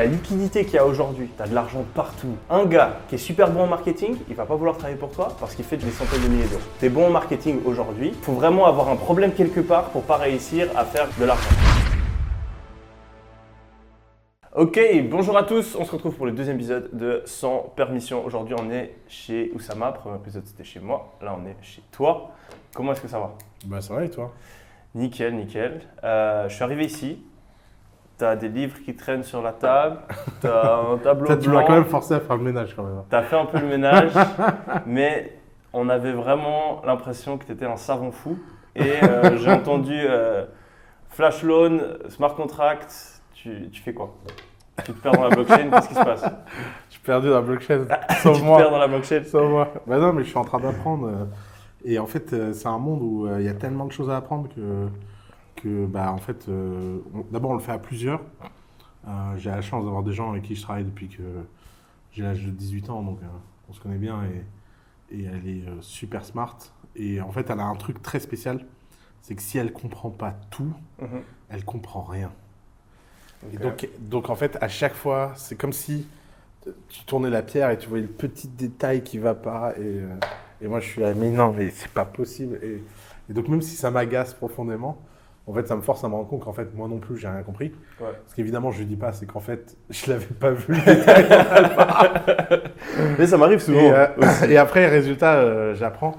[0.00, 2.34] la liquidité qu'il y a aujourd'hui, tu as de l'argent partout.
[2.48, 5.36] Un gars qui est super bon en marketing, il va pas vouloir travailler pour toi
[5.38, 6.62] parce qu'il fait des centaines de milliers d'euros.
[6.78, 10.04] Tu es bon en marketing aujourd'hui, il faut vraiment avoir un problème quelque part pour
[10.04, 11.50] pas réussir à faire de l'argent.
[14.56, 18.24] Ok, bonjour à tous, on se retrouve pour le deuxième épisode de Sans Permission.
[18.24, 22.30] Aujourd'hui on est chez Oussama, premier épisode c'était chez moi, là on est chez toi.
[22.72, 23.34] Comment est-ce que ça va?
[23.66, 24.32] Bah ça va et toi?
[24.94, 25.82] Nickel, nickel.
[26.02, 27.22] Euh, je suis arrivé ici,
[28.20, 29.98] tu as des livres qui traînent sur la table,
[30.40, 31.42] tu as un tableau Ça, blanc.
[31.42, 32.98] Tu m'as quand même forcé à faire le ménage quand même.
[32.98, 33.04] hein.
[33.10, 34.12] Tu as fait un peu le ménage,
[34.86, 35.36] mais
[35.72, 38.38] on avait vraiment l'impression que tu étais un savant fou.
[38.76, 40.44] Et euh, j'ai entendu euh,
[41.08, 44.14] Flash Loan, Smart Contract, tu, tu fais quoi?
[44.84, 46.24] Tu te perds dans la blockchain, qu'est-ce qui se passe?
[46.88, 47.84] Je suis perdu dans la blockchain.
[48.08, 48.58] Tu Sauve te moi.
[48.58, 49.68] perds dans la blockchain Sauve moi.
[49.86, 51.06] Bah non mais je suis en train d'apprendre.
[51.08, 51.24] euh,
[51.84, 54.48] Et en fait c'est un monde où il y a tellement de choses à apprendre
[54.54, 54.60] que,
[55.62, 56.98] que bah en fait euh,
[57.30, 58.20] d'abord on le fait à plusieurs.
[59.06, 61.22] Euh, j'ai la chance d'avoir des gens avec qui je travaille depuis que
[62.12, 63.26] j'ai l'âge de 18 ans donc euh,
[63.68, 64.20] on se connaît bien
[65.10, 66.56] et, et elle est super smart.
[66.96, 68.64] Et en fait elle a un truc très spécial.
[69.22, 71.20] C'est que si elle comprend pas tout, Mhm.
[71.50, 72.30] elle comprend rien.
[73.52, 76.06] Et donc, donc en fait, à chaque fois, c'est comme si
[76.88, 79.74] tu tournais la pierre et tu voyais le petit détail qui va pas.
[79.78, 80.00] Et,
[80.62, 82.58] et moi, je suis là, mais non, mais c'est pas possible.
[82.62, 82.82] Et,
[83.30, 84.98] et donc, même si ça m'agace profondément,
[85.50, 87.28] en fait, ça me force à me rendre compte qu'en fait, moi non plus, j'ai
[87.28, 87.72] rien compris.
[88.00, 88.06] Ouais.
[88.28, 90.74] Ce qu'évidemment, je lui dis pas, c'est qu'en fait, je l'avais pas vu.
[93.18, 93.80] Mais ça m'arrive souvent.
[93.80, 94.06] et, euh,
[94.48, 96.12] et après, résultat, euh, j'apprends.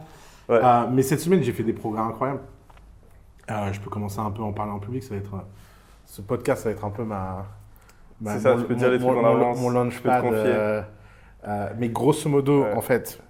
[0.49, 0.59] Ouais.
[0.63, 2.41] Euh, mais cette semaine, j'ai fait des progrès incroyables.
[3.49, 5.03] Euh, je peux commencer un peu à en parler en public.
[5.03, 5.31] Ça va être,
[6.05, 7.45] ce podcast, ça va être un peu ma.
[8.19, 9.73] ma- C'est ça, mon- tu peux dire les mon- trucs en mon- avance, Mon je
[10.01, 10.21] peux te launchpad.
[10.21, 10.41] confier.
[10.45, 10.81] euh,
[11.47, 12.73] euh, mais grosso modo, Ouais.
[12.73, 13.21] en fait,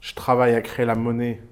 [0.00, 1.42] je travaille à créer la monnaie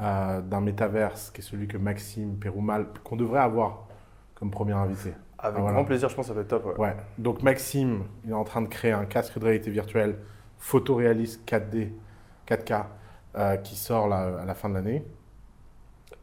[0.00, 3.86] euh, d'un métaverse qui est celui que Maxime Péroumal, qu'on devrait avoir
[4.34, 5.12] comme premier invité.
[5.38, 5.74] Avec Ah, voilà.
[5.74, 6.66] grand plaisir, je pense que ça va être top.
[6.66, 6.74] ouais.
[6.86, 6.96] Ouais.
[7.18, 10.18] Donc Maxime, il est en train de créer un casque de réalité virtuelle
[10.58, 11.92] photoréaliste 4D,
[12.46, 12.84] 4K,
[13.36, 15.04] euh, qui sort là, à la fin de l'année.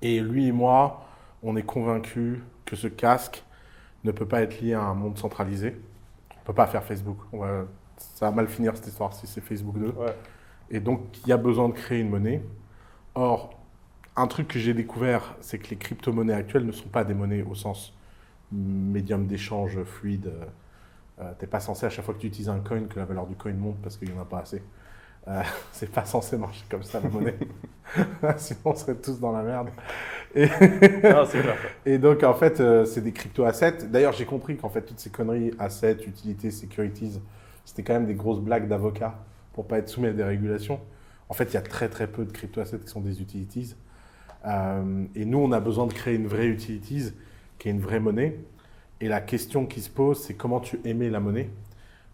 [0.01, 1.01] Et lui et moi,
[1.43, 3.43] on est convaincus que ce casque
[4.05, 5.79] ne peut pas être lié à un monde centralisé.
[6.41, 7.17] On peut pas faire Facebook.
[7.33, 7.65] On va-
[7.97, 9.87] Ça va mal finir cette histoire si c'est Facebook 2.
[9.97, 10.15] Ouais.
[10.71, 12.41] Et donc, il y a besoin de créer une monnaie.
[13.13, 13.58] Or,
[14.19, 17.43] un truc que j'ai découvert, c'est que les crypto-monnaies actuelles ne sont pas des monnaies
[17.43, 17.93] au sens
[18.51, 20.31] médium d'échange fluide.
[21.17, 23.27] Tu n'es pas censé, à chaque fois que tu utilises un coin, que la valeur
[23.27, 24.61] du coin monte parce qu'il n'y en a pas assez.
[25.27, 25.41] Euh,
[25.71, 27.37] c'est pas censé marcher comme ça, la monnaie.
[28.37, 29.69] Sinon, on serait tous dans la merde.
[30.35, 30.47] Et,
[31.03, 33.87] Non, donc, en fait, euh, c'est des crypto-assets.
[33.87, 37.19] D'ailleurs, j'ai compris qu'en fait, toutes ces conneries, assets, utilités, securities,
[37.65, 39.15] c'était quand même des grosses blagues d'avocats
[39.53, 40.79] pour pas être soumis à des régulations.
[41.29, 43.75] En fait, il y a très très peu de crypto-assets qui sont des utilities.
[44.45, 47.11] Euh, et nous, on a besoin de créer une vraie utilities
[47.57, 48.39] qui est une vraie monnaie.
[49.01, 51.49] Et la question qui se pose, c'est comment tu émets la monnaie.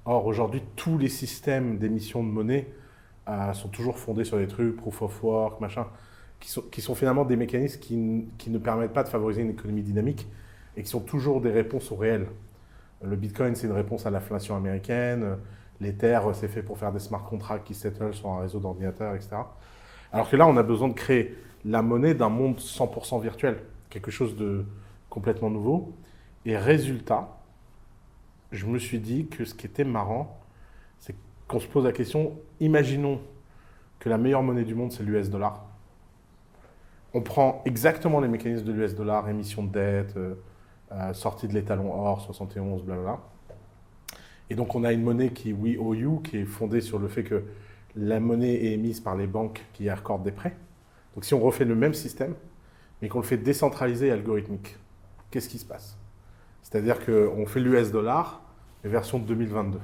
[0.05, 2.67] Or, aujourd'hui, tous les systèmes d'émission de monnaie
[3.27, 5.87] euh, sont toujours fondés sur des trucs, proof of work, machin,
[6.39, 10.27] qui sont, finalement des mécanismes qui ne permettent pas de favoriser une économie dynamique
[10.77, 12.27] et qui sont toujours des réponses au réel.
[13.03, 15.37] Le Bitcoin, c'est une réponse à l'inflation américaine.
[15.81, 19.37] L'Ether, c'est fait pour faire des smart contracts qui settle sur un réseau d'ordinateurs, etc.
[20.11, 23.57] Alors que là, on a besoin de créer la monnaie d'un monde 100% virtuel,
[23.89, 24.65] quelque chose de
[25.09, 25.93] complètement nouveau.
[26.45, 27.39] Et résultat,
[28.51, 30.39] je me suis dit que ce qui était marrant,
[30.99, 31.15] c'est
[31.47, 33.19] qu'on se pose la question, imaginons
[33.99, 35.65] que la meilleure monnaie du monde, c'est l'US dollar.
[37.13, 40.35] On prend exactement les mécanismes de l'US dollar, émission de dette, euh,
[40.91, 43.19] euh, sortie de l'étalon or, 71, blablabla.
[44.51, 47.23] Et donc on a une monnaie qui est WeOU, qui est fondée sur le fait
[47.23, 47.43] que
[47.95, 50.55] la monnaie est émise par les banques qui accordent des prêts.
[51.15, 52.35] Donc si on refait le même système,
[53.01, 54.77] mais qu'on le fait décentralisé et algorithmique,
[55.31, 55.97] qu'est-ce qui se passe?
[56.61, 58.41] C'est-à-dire qu'on fait l'US dollar,
[58.83, 59.79] mais version 2022.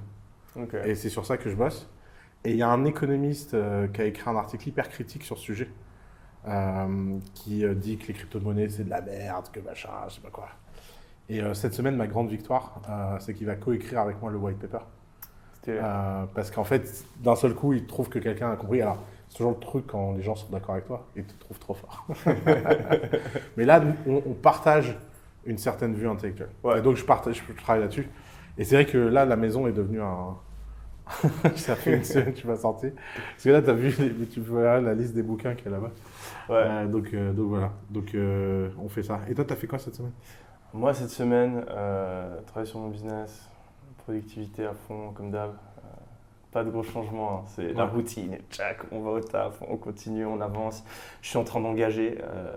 [0.57, 0.75] Ok.
[0.85, 1.89] Et c'est sur ça que je bosse.
[2.43, 5.37] Et il y a un économiste euh, qui a écrit un article hyper critique sur
[5.37, 5.69] ce sujet,
[6.47, 10.21] euh, qui euh, dit que les crypto-monnaies, c'est de la merde, que machin, je sais
[10.21, 10.49] pas quoi.
[11.29, 12.81] Et cette semaine, ma grande victoire,
[13.21, 14.83] c'est qu'il va coécrire avec moi le white paper.
[16.33, 18.81] Parce qu'en fait, d'un seul coup, il trouve que quelqu'un a compris.
[18.81, 18.97] Alors,
[19.31, 21.73] c'est toujours le truc quand les gens sont d'accord avec toi et te trouvent trop
[21.73, 22.05] fort.
[23.55, 24.97] Mais là, on, on partage
[25.45, 26.49] une certaine vue intellectuelle.
[26.65, 26.79] Ouais.
[26.79, 28.09] Et donc, je, partage, je travaille là-dessus.
[28.57, 30.35] Et c'est vrai que là, la maison est devenue un.
[31.55, 32.87] Ça fait une semaine que tu m'as sorti.
[32.89, 35.67] Parce que là, tu as vu, les- tu vois la liste des bouquins qu'il y
[35.69, 35.91] a là-bas.
[36.49, 36.55] Ouais.
[36.55, 37.71] Euh, donc, euh, donc voilà.
[37.89, 39.21] Donc, euh, on fait ça.
[39.29, 40.11] Et toi, tu as fait quoi cette semaine?
[40.73, 41.63] Moi, cette semaine,
[42.47, 43.49] travailler sur mon business,
[44.03, 45.53] productivité à fond, comme d'hab.
[46.51, 47.41] Pas de gros changements, hein.
[47.55, 48.37] c'est la routine.
[48.51, 50.83] Tchac, on va au taf, on continue, on avance.
[51.21, 52.51] Je suis en train d'engager euh,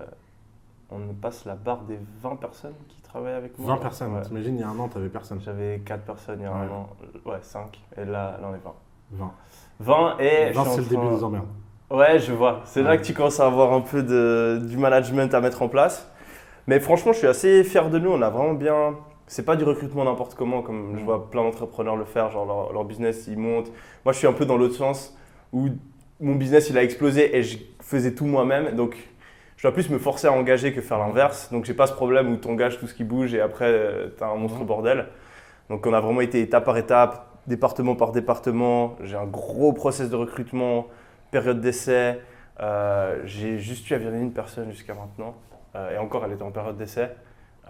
[0.90, 3.74] on passe la barre des 20 personnes qui travaillent avec moi.
[3.76, 4.14] 20 personnes.
[4.14, 4.22] Ouais.
[4.22, 5.40] T'imagines, il y a un an, t'avais personne.
[5.40, 6.58] J'avais 4 personnes il y a Ouais.
[6.58, 6.88] un an.
[7.24, 7.80] Ouais, 5.
[7.96, 8.74] Et là, là, on est 20.
[9.12, 9.32] 20.
[9.80, 10.48] 20 et.
[10.48, 11.46] je 20, suis en c'est le début train- des emmerdes.
[11.90, 12.62] Ouais, je vois.
[12.64, 15.68] C'est là que tu commences à avoir un peu de, du management à mettre en
[15.68, 16.10] place.
[16.66, 18.10] Mais franchement, je suis assez fier de nous.
[18.10, 18.96] On a vraiment bien.
[19.26, 22.30] C'est pas du recrutement n'importe comment, comme je vois plein d'entrepreneurs le faire.
[22.30, 23.70] Genre, leur, leur business, ils montent.
[24.04, 25.16] Moi, je suis un peu dans l'autre sens
[25.52, 25.68] où
[26.20, 28.76] mon business, il a explosé et je faisais tout moi-même.
[28.76, 28.96] Donc,
[29.56, 31.50] je dois plus me forcer à engager que faire l'inverse.
[31.52, 33.72] Donc, j'ai pas ce problème où tu engages tout ce qui bouge et après,
[34.16, 35.06] tu as un monstre bordel.
[35.70, 38.96] Donc, on a vraiment été étape par étape, département par département.
[39.02, 40.88] J'ai un gros process de recrutement,
[41.30, 42.20] période d'essai.
[42.60, 45.34] Euh, j'ai juste eu à virer une personne jusqu'à maintenant.
[45.74, 47.10] Euh, et encore, elle était en période d'essai.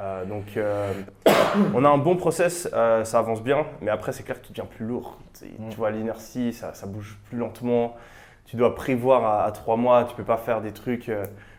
[0.00, 0.93] Euh, donc, euh,
[1.75, 3.64] on a un bon process, euh, ça avance bien.
[3.81, 5.19] Mais après, c'est clair que tu deviens plus lourd.
[5.38, 5.69] Tu Mm.
[5.70, 7.94] tu vois, l'inertie, ça, ça bouge plus lentement.
[8.46, 10.05] Tu dois prévoir à, à trois mois.
[10.05, 11.11] Tu peux pas faire des trucs.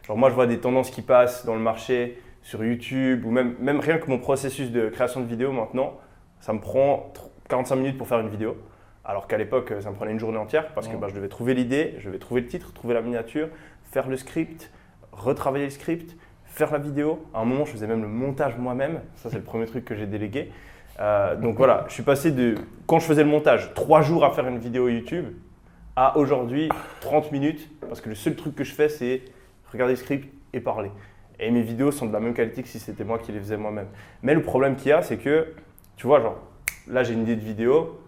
[0.06, 3.56] genre, moi, je vois des tendances qui passent dans le marché sur YouTube ou même,
[3.60, 5.94] même rien que mon processus de création de vidéo maintenant,
[6.42, 8.56] ça me prend tr- 45 minutes pour faire une vidéo.
[9.04, 11.00] Alors qu'à l'époque, ça me prenait une journée entière parce que Ouais.
[11.00, 13.50] bah, je devais trouver l'idée, je devais trouver le titre, trouver la miniature,
[13.92, 14.72] faire le script,
[15.12, 16.16] retravailler le script,
[16.56, 17.26] faire la vidéo.
[17.34, 19.02] À un moment, je faisais même le montage moi-même.
[19.16, 20.52] Ça, c'est le premier truc que j'ai délégué.
[21.02, 22.56] Euh, donc voilà, je suis passé de,
[22.88, 25.26] quand je faisais le montage, trois jours à faire une vidéo YouTube,
[25.98, 26.70] à aujourd'hui
[27.02, 29.24] 30 minutes, parce que le seul truc que je fais, c'est
[29.74, 30.92] regarder le script et parler.
[31.38, 33.58] Et mes vidéos sont de la même qualité que si c'était moi qui les faisais
[33.58, 33.88] moi-même.
[34.24, 35.54] Mais le problème qu'il y a, c'est que,
[35.98, 36.38] tu vois, genre,
[36.88, 38.00] là j'ai une idée de vidéo.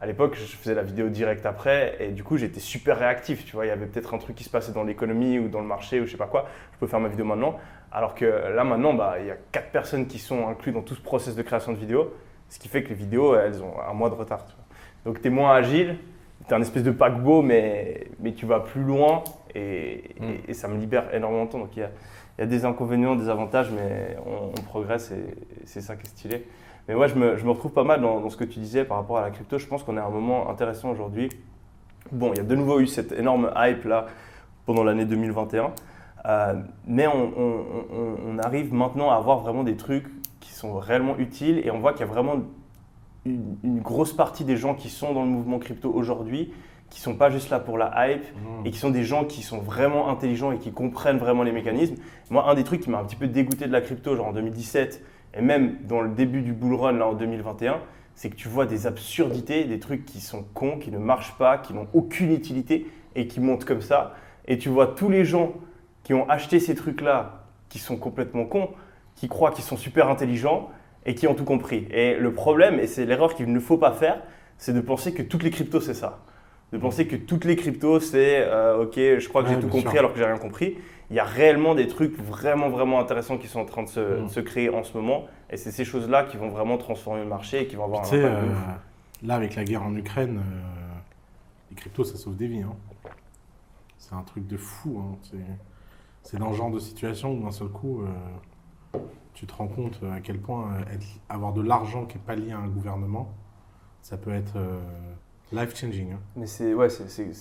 [0.00, 3.44] À l'époque, je faisais la vidéo direct après, et du coup, j'étais super réactif.
[3.44, 5.60] Tu vois, il y avait peut-être un truc qui se passait dans l'économie ou dans
[5.60, 6.48] le marché ou je sais pas quoi.
[6.72, 7.58] Je peux faire ma vidéo maintenant.
[7.92, 10.94] Alors que là, maintenant, bah, il y a quatre personnes qui sont incluses dans tout
[10.94, 12.12] ce process de création de vidéo,
[12.48, 14.44] ce qui fait que les vidéos, elles ont un mois de retard.
[14.46, 14.64] tu vois.
[15.12, 15.96] Donc, tu es moins agile,
[16.46, 20.24] tu es un espèce de paquebot, mais, mais tu vas plus loin, et, Mm.
[20.24, 21.58] et- et ça me libère énormément de temps.
[21.58, 21.90] Donc, il y a,
[22.38, 25.96] il y a des inconvénients, des avantages, mais on, on progresse et, et c'est ça
[25.96, 26.46] qui est stylé.
[26.88, 28.84] Mais moi, je me, je me retrouve pas mal dans, dans ce que tu disais
[28.84, 29.58] par rapport à la crypto.
[29.58, 31.28] Je pense qu'on est à un moment intéressant aujourd'hui.
[32.12, 34.06] Bon, il y a de nouveau eu cette énorme hype là
[34.66, 35.72] pendant l'année 2021.
[36.26, 36.54] Euh,
[36.86, 40.06] mais on, on- on- on arrive maintenant à avoir vraiment des trucs
[40.40, 42.34] qui sont réellement utiles et on voit qu'il y a vraiment
[43.24, 46.52] une, une grosse partie des gens qui sont dans le mouvement crypto aujourd'hui
[46.90, 48.24] qui sont pas juste là pour la hype
[48.64, 51.94] et qui sont des gens qui sont vraiment intelligents et qui comprennent vraiment les mécanismes.
[52.30, 54.32] Moi, un des trucs qui m'a un petit peu dégoûté de la crypto, genre en
[54.32, 55.00] 2017
[55.34, 57.78] et même dans le début du bull run là en 2021,
[58.16, 61.58] c'est que tu vois des absurdités, des trucs qui sont cons, qui ne marchent pas,
[61.58, 64.14] qui n'ont aucune utilité et qui montent comme ça.
[64.48, 65.52] Et tu vois tous les gens
[66.04, 68.70] qui ont acheté ces trucs-là, qui sont complètement cons,
[69.16, 70.70] qui croient qu'ils sont super intelligents
[71.06, 71.86] et qui ont tout compris.
[71.90, 74.22] Et le problème, et c'est l'erreur qu'il ne faut pas faire,
[74.58, 76.20] c'est de penser que toutes les cryptos, c'est ça.
[76.72, 79.68] De penser que toutes les cryptos, c'est euh, ok, je crois que Ouais, j'ai tout
[79.68, 79.98] compris sûr.
[79.98, 80.76] alors que j'ai rien compris.
[81.10, 83.98] Il y a réellement des trucs vraiment, vraiment intéressants qui sont en train de se,
[84.00, 84.26] Mm.
[84.26, 85.24] de se créer en ce moment.
[85.50, 88.06] Et c'est ces choses-là qui vont vraiment transformer le marché et qui vont avoir un
[88.06, 88.58] impact de euh, ouf.
[89.24, 90.98] là, avec la guerre en Ukraine, euh,
[91.70, 92.62] les cryptos, ça sauve des vies.
[92.62, 92.76] hein.
[93.98, 95.00] C'est un truc de fou.
[95.02, 95.16] hein.
[96.22, 98.98] C'est- dans ce genre de situation où d'un seul coup, euh,
[99.34, 102.34] tu te rends compte à quel point euh, être- avoir de l'argent qui n'est pas
[102.36, 103.32] lié à un gouvernement,
[104.02, 104.56] ça peut être
[105.52, 106.12] life-changing.
[106.12, 106.18] hein.
[106.36, 106.88] Mais c'est ouais,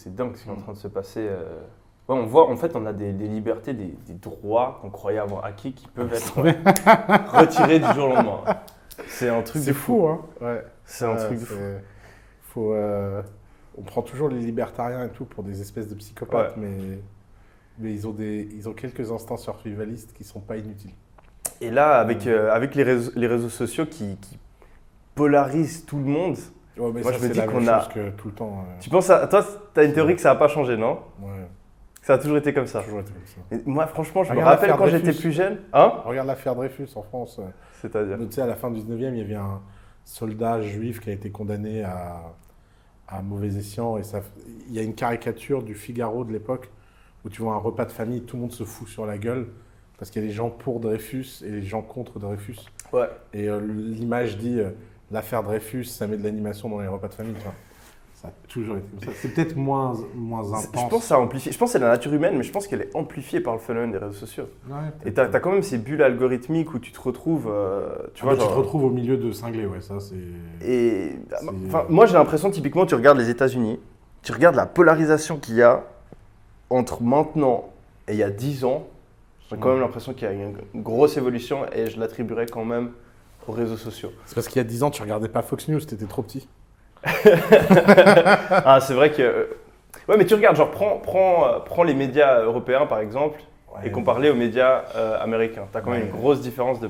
[0.07, 0.61] dingue ce qui est en Mm.
[0.63, 1.27] train de se passer.
[1.29, 1.61] euh.
[2.07, 5.19] Ouais, on voit, en fait, on a des, des libertés, des, des droits qu'on croyait
[5.19, 6.41] avoir acquis qui peuvent être
[7.39, 8.41] retirés du jour au lendemain.
[9.07, 9.99] C'est un truc de C'est fou.
[9.99, 10.63] fou, hein ouais.
[10.85, 11.55] C'est un truc de fou.
[12.41, 13.21] Faut, euh,
[13.77, 16.99] on prend toujours les libertariens et tout pour des espèces de psychopathes, mais,
[17.79, 20.91] mais ils, ont des, ils ont quelques instants survivalistes qui sont pas inutiles.
[21.61, 24.37] Et là, avec, euh, avec les, réseaux, les réseaux sociaux qui, qui
[25.15, 26.37] polarisent tout le monde,
[26.77, 28.63] Ouais, mais Moi, ça, je me dis qu'on a- chose que tout le temps.
[28.65, 29.27] euh, tu penses à.
[29.27, 30.99] Toi, tu as une théorie que ça n'a pas changé, non?
[31.21, 31.27] Ouais,
[32.01, 32.81] Ça a toujours été comme ça.
[32.83, 33.57] toujours été comme ça.
[33.65, 35.19] Moi, franchement, je me rappelle quand j'étais Dreyfus.
[35.19, 35.57] plus jeune.
[35.73, 35.91] Hein?
[36.05, 37.37] Regarde l'affaire Dreyfus en France.
[37.39, 37.49] euh,
[37.81, 39.59] C'est-à-dire Tu sais, à la fin du 19e, il y avait un
[40.05, 42.21] soldat juif qui a été condamné à,
[43.09, 43.97] à mauvais escient.
[43.97, 44.21] Et ça,
[44.69, 46.69] il y a une caricature du Figaro de l'époque
[47.25, 49.47] où tu vois un repas de famille, tout le monde se fout sur la gueule
[49.97, 52.57] parce qu'il y a les gens pour Dreyfus et les gens contre Dreyfus.
[52.93, 53.09] Ouais.
[53.33, 54.69] Et euh, l'image dit euh,
[55.11, 57.33] l'affaire Dreyfus, ça met de l'animation dans les repas de famille.
[57.35, 57.53] tu vois.
[58.21, 59.19] Ça a toujours été comme ça.
[59.21, 60.67] C'est peut-être moins, moins intense.
[60.73, 61.51] Je pense que ça amplifie.
[61.53, 63.59] Je pense que c'est la nature humaine, mais je pense qu'elle est amplifiée par le
[63.59, 64.45] phénomène des réseaux sociaux.
[64.69, 67.47] Ouais, Et tu as, quand même ces bulles algorithmiques où tu te retrouves.
[67.49, 70.15] euh, tu Ah vois, bah, tu te retrouves au milieu de cinglés, ouais, ça c'est.
[70.67, 71.15] Et
[71.67, 73.79] enfin, moi, j'ai l'impression, typiquement, tu regardes les États-Unis,
[74.21, 75.83] tu regardes la polarisation qu'il y a
[76.69, 77.69] entre maintenant
[78.07, 78.87] et il y a 10 ans.
[79.49, 82.65] J'ai quand même l'impression qu'il y a eu une grosse évolution et je l'attribuerais quand
[82.65, 82.91] même
[83.47, 84.11] aux réseaux sociaux.
[84.25, 86.47] C'est parce qu'il y a 10 ans, tu regardais pas Fox News, t'étais trop petit.
[87.05, 89.49] ah, c'est vrai que.
[90.07, 93.39] Ouais, mais tu regardes, genre, prends, prends, euh, prends les médias européens par exemple.
[93.73, 95.67] Ouais, et parlait aux médias euh, américains.
[95.71, 96.05] Tu as quand même Ouais.
[96.07, 96.89] une grosse différence de.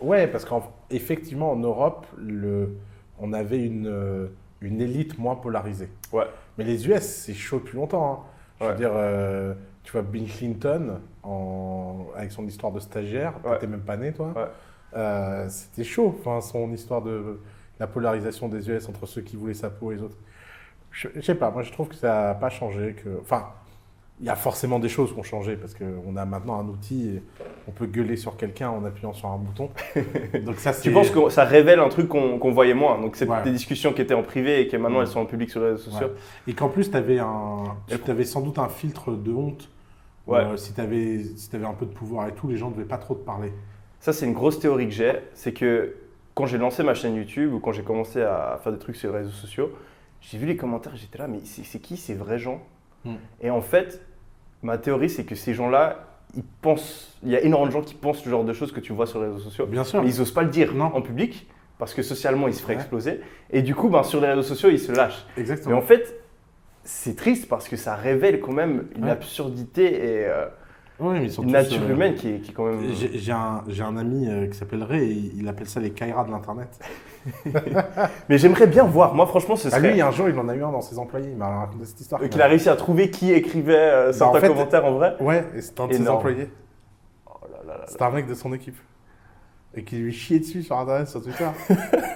[0.00, 2.76] Ouais, parce qu'effectivement, en Europe, le,
[3.18, 4.26] on avait une, euh,
[4.60, 5.88] une élite moins polarisée.
[6.12, 6.26] Ouais.
[6.58, 8.12] Mais les US, c'est chaud depuis longtemps.
[8.12, 8.18] hein.
[8.60, 13.54] Je veux dire, euh, tu vois, Bill Clinton, en, avec son histoire de stagiaire, Ouais.
[13.54, 14.32] t'étais même pas né, toi.
[14.94, 17.40] Euh, C'était chaud, enfin, son histoire de
[17.78, 20.16] la polarisation des US entre ceux qui voulaient sa peau et les autres.
[20.90, 22.94] Je, je sais pas, moi je trouve que ça n'a pas changé.
[22.94, 23.48] Que, enfin,
[24.20, 27.20] il y a forcément des choses qui ont changé parce qu'on a maintenant un outil
[27.68, 29.70] on peut gueuler sur quelqu'un en appuyant sur un bouton.
[30.44, 33.28] Donc ça, Tu penses que ça révèle un truc qu'on qu'on voyait moins Donc, c'est
[33.28, 33.42] Ouais.
[33.42, 35.04] des discussions qui étaient en privé et qui maintenant Ouais.
[35.04, 36.06] elles sont en public sur les réseaux sociaux.
[36.08, 36.12] Ouais.
[36.48, 37.64] Et qu'en plus, tu avais, un...
[37.88, 39.68] tu avais sans doute un filtre de honte.
[40.28, 41.22] Euh, si tu avais...
[41.36, 43.24] Si avais un peu de pouvoir et tout, les gens ne devaient pas trop te
[43.24, 43.52] parler.
[44.00, 45.12] Ça, c'est une grosse théorie que j'ai.
[45.34, 45.96] C'est que
[46.34, 49.10] quand j'ai lancé ma chaîne YouTube ou quand j'ai commencé à faire des trucs sur
[49.12, 49.70] les réseaux sociaux,
[50.20, 52.60] j'ai vu les commentaires et j'étais là, mais c'est qui ces vrais gens?
[53.06, 53.16] Hmm.
[53.40, 54.00] Et en fait,
[54.62, 56.04] ma théorie, c'est que ces gens-là,
[56.36, 57.16] ils pensent.
[57.22, 59.06] Il y a énormément de gens qui pensent ce genre de choses que tu vois
[59.06, 59.66] sur les réseaux sociaux.
[59.66, 60.02] Bien sûr.
[60.02, 60.86] Mais ils n'osent pas le dire Non.
[60.94, 61.48] en public
[61.78, 62.80] parce que socialement, ils se feraient Ouais.
[62.80, 63.20] exploser.
[63.50, 65.24] Et du coup, ben, sur les réseaux sociaux, ils se lâchent.
[65.36, 65.76] Mais Exactement.
[65.78, 66.20] en fait,
[66.84, 69.10] c'est triste parce que ça révèle quand même une Ouais.
[69.10, 70.46] absurdité et euh,
[70.98, 72.80] Mais une nature euh, humaine qui est, qui est quand même.
[72.94, 76.24] J'ai un, j'ai un ami euh, qui s'appelle Ray, et il appelle ça les Kaira
[76.24, 76.78] de l'Internet.
[78.28, 79.14] Mais j'aimerais bien voir.
[79.14, 79.92] Moi, franchement, ce Ah, serait.
[79.92, 81.28] lui, un jour, il en a eu un dans ses employés.
[81.30, 82.22] Il m'a raconté cette histoire.
[82.22, 84.92] Euh, qu'il a réussi à trouver qui écrivait euh, certains Bah, en fait- commentaires en
[84.92, 85.16] vrai.
[85.20, 86.48] Ouais, et c'était un de ses employés.
[87.26, 87.84] Oh là là là là.
[87.88, 88.76] C'était un mec de son équipe.
[89.74, 91.48] Et qui lui chiait dessus sur Internet, sur Twitter.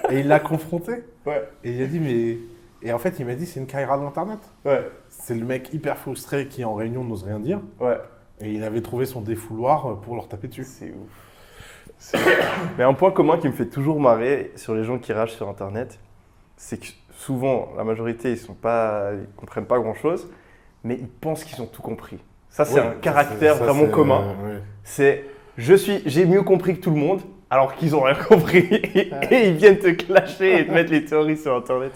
[0.09, 1.03] et il l'a confronté.
[1.27, 2.37] Ouais, Et il a dit, mais.
[2.83, 4.39] Et en fait, il m'a dit, c'est une Kaira de l'Internet.
[4.65, 7.59] ouais, C'est le mec hyper frustré qui, en réunion, n'ose rien dire.
[7.79, 7.97] ouais.
[8.43, 10.63] Et il avait trouvé son défouloir pour leur taper dessus.
[10.65, 12.13] C'est ouf.
[12.77, 15.47] Mais un point commun qui me fait toujours marrer sur les gens qui ragent sur
[15.49, 15.99] Internet,
[16.57, 20.27] c'est que souvent, la majorité, ils ils comprennent pas grand-chose,
[20.83, 22.17] mais ils pensent qu'ils ont tout compris.
[22.49, 24.35] Ça, c'est Ouais, un caractère ça, vraiment commun.
[24.43, 24.61] euh, ouais.
[24.83, 25.25] C'est
[25.57, 28.67] je suis, j'ai mieux compris que tout le monde, alors qu'ils ont rien compris,
[29.29, 31.91] et ils viennent te clasher et te mettre les théories sur Internet.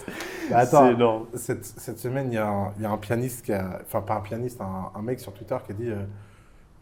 [0.50, 1.26] Bah, attends, énorme.
[1.34, 3.80] Cette, cette semaine, il y, a un- il y a un pianiste qui a.
[3.84, 5.96] Enfin, pas un pianiste, un, un mec sur Twitter qui a dit euh,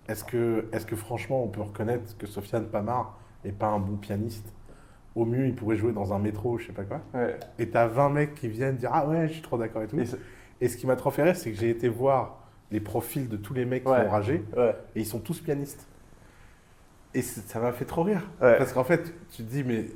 [0.09, 3.97] Est-ce que, est que franchement, on peut reconnaître que Sofiane Pamar n'est pas un bon
[3.97, 4.53] pianiste?
[5.15, 7.01] Au mieux, il pourrait jouer dans un métro, je sais pas quoi.
[7.15, 7.39] Ouais.
[7.59, 9.97] Et t'as 20 mecs qui viennent dire Ah ouais, je suis trop d'accord et tout.
[10.61, 12.39] Et ce qui m'a trop fait rire, c'est que j'ai été voir
[12.71, 14.01] les profils de tous les mecs Ouais.
[14.01, 14.75] qui ont ragé ouais.
[14.97, 15.87] et ils sont tous pianistes.
[17.15, 18.23] Et ça m'a fait trop rire.
[18.41, 19.87] Parce qu'en fait, tu te dis Mais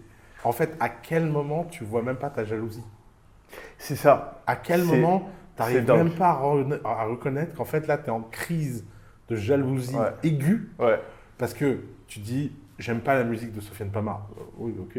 [0.44, 2.84] en fait, à quel moment tu vois même pas ta jalousie?
[3.76, 4.42] C'est ça.
[4.46, 6.30] à quel moment tu n'arrives même pas
[6.84, 8.84] à, à reconnaître qu'en fait là tu es en crise
[9.28, 10.12] de jalousie Ouais.
[10.23, 11.00] aiguë Ouais.
[11.38, 14.28] parce que tu dis j'aime pas la musique de Sofiane Pamar.
[14.38, 14.99] Euh, oui, ok.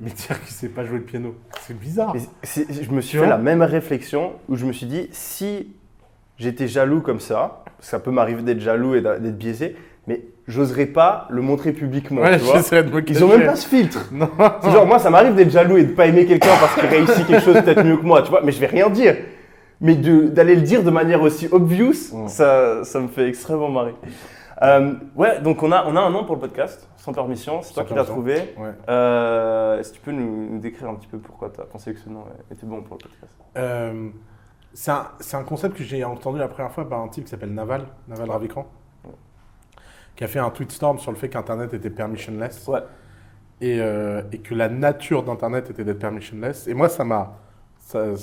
[0.00, 2.14] Mais dire qu'il sait pas jouer le piano, c'est bizarre.
[2.44, 5.68] Je me suis fait la même réflexion où je me suis dit si
[6.38, 11.26] j'étais jaloux comme ça, ça peut m'arriver d'être jaloux et d'être biaisé, mais j'oserais pas
[11.30, 12.22] le montrer publiquement.
[12.22, 12.56] Ouais, tu vois.
[12.56, 14.08] j'essaierai de me Ils ont même pas ce filtre.
[14.12, 14.30] Non.
[14.62, 17.26] C'est genre moi ça m'arrive d'être jaloux et de pas aimer quelqu'un parce qu'il réussit
[17.26, 19.16] quelque chose peut-être mieux que moi, tu vois, mais je vais rien dire.
[19.80, 22.28] Mais d'aller le dire de manière aussi obvious, Mm.
[22.28, 23.94] ça, ça me fait extrêmement marrer.
[24.62, 27.74] Euh, ouais, donc on a, on a un nom pour le podcast, sans permission, c'est
[27.74, 28.54] toi qui l'as trouvé.
[28.58, 28.72] Ouais.
[28.88, 31.94] Euh, Est-ce que tu peux nous, nous décrire un petit peu pourquoi tu as pensé
[31.94, 33.36] que ce nom était bon pour le podcast?
[33.56, 34.08] Euh,
[34.74, 37.54] c'est un, un concept que j'ai entendu la première fois par un type qui s'appelle
[37.54, 38.66] Naval, Naval Ravikant,
[40.16, 42.66] qui a fait un tweet storm sur le fait qu'Internet était permissionless.
[42.66, 42.80] Ouais.
[43.60, 46.66] et, et que la nature d'Internet était d'être permissionless.
[46.66, 47.36] Et moi, ça m'a.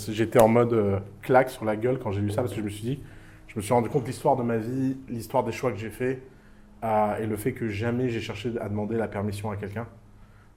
[0.10, 2.65] J'étais en mode euh, claque sur la gueule quand j'ai lu ça parce que je
[2.65, 3.03] me suis dit,
[3.48, 5.89] je me suis rendu compte de l'histoire de ma vie, l'histoire des choix que j'ai
[5.89, 6.22] faits
[6.84, 9.88] euh, et le fait que jamais j'ai cherché à demander la permission à quelqu'un.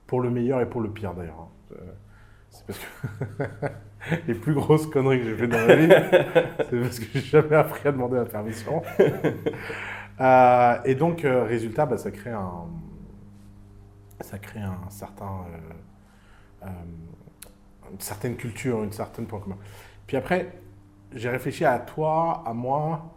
[0.06, 1.40] Pour le meilleur et pour le pire d'ailleurs.
[1.40, 1.74] hein.
[1.80, 1.92] Euh,
[2.50, 5.88] C'est parce que les plus grosses conneries que j'ai faites dans ma vie,
[6.70, 8.82] c'est parce que j'ai jamais appris à demander la permission.
[10.20, 12.64] Euh, et donc, euh, résultat, bah, ça crée un,
[14.20, 15.44] ça crée un certain,
[16.64, 16.66] euh,
[17.92, 19.58] une certaine culture, une certaine point commun.
[20.06, 20.52] Puis après,
[21.14, 23.14] j'ai réfléchi à toi, à moi,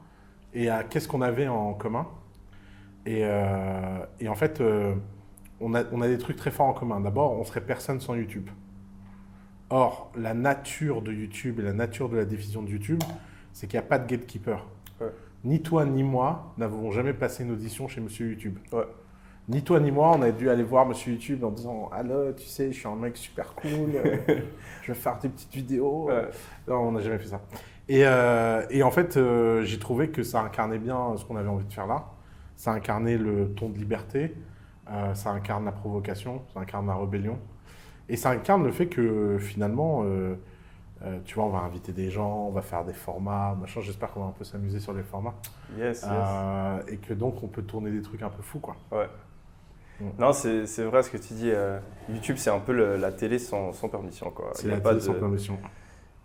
[0.53, 2.07] et à qu'est-ce qu'on avait en commun.
[3.05, 4.93] Et, euh, et en fait, euh,
[5.59, 6.99] on, a, on a des trucs très forts en commun.
[6.99, 8.49] D'abord, on serait personne sans YouTube.
[9.69, 13.01] Or, la nature de YouTube et la nature de la diffusion de YouTube,
[13.53, 14.67] c'est qu'il n'y a pas de gatekeeper.
[14.99, 15.07] Ouais.
[15.43, 18.59] Ni toi ni moi n'avons jamais passé une audition chez Monsieur YouTube.
[18.73, 18.83] Ouais.
[19.51, 22.45] Ni toi ni moi, on a dû aller voir Monsieur YouTube en disant Allô, tu
[22.45, 24.17] sais, je suis un mec super cool, euh,
[24.81, 26.05] je vais faire des petites vidéos.
[26.05, 26.29] Ouais.
[26.69, 27.41] Non, on n'a jamais fait ça.
[27.89, 31.49] Et, euh, et en fait, euh, j'ai trouvé que ça incarnait bien ce qu'on avait
[31.49, 32.05] envie de faire là.
[32.55, 34.35] Ça incarnait le ton de liberté,
[35.13, 37.37] ça incarne la provocation, ça incarne la rébellion.
[38.07, 40.05] Et ça incarne le fait que finalement,
[41.25, 43.81] tu vois, on va inviter des gens, on va faire des formats, machin.
[43.81, 45.33] J'espère qu'on va un peu s'amuser sur les formats.
[45.75, 46.85] Yes, yes.
[46.87, 48.75] Et que donc, on peut tourner des trucs un peu fous, quoi.
[48.91, 49.07] Ouais.
[50.19, 51.51] Non, c'est c'est vrai ce que tu dis.
[51.51, 51.77] euh,
[52.09, 54.31] YouTube, c'est un peu le- la télé sans, sans permission.
[54.53, 55.57] C'est Il n'y la a, pas télé de- sans permission.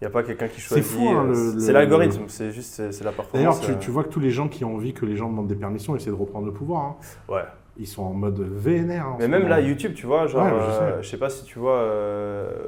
[0.00, 0.84] il y a pas quelqu'un qui C'est choisit.
[0.84, 3.32] fou, hein, euh, le- c'est l'algorithme, c'est juste c'est c'est la performance.
[3.34, 5.28] D'ailleurs, tu, euh, tu vois que tous les gens qui ont envie que les gens
[5.28, 6.82] demandent des permissions essaient de reprendre le pouvoir.
[6.84, 6.96] hein.
[7.28, 7.44] Ouais.
[7.78, 9.00] Ils sont en mode VNR.
[9.02, 9.54] hein, en Mais même moment.
[9.54, 10.82] là, YouTube, tu vois, genre, Ouais, je sais.
[10.82, 11.84] euh, je sais pas si tu vois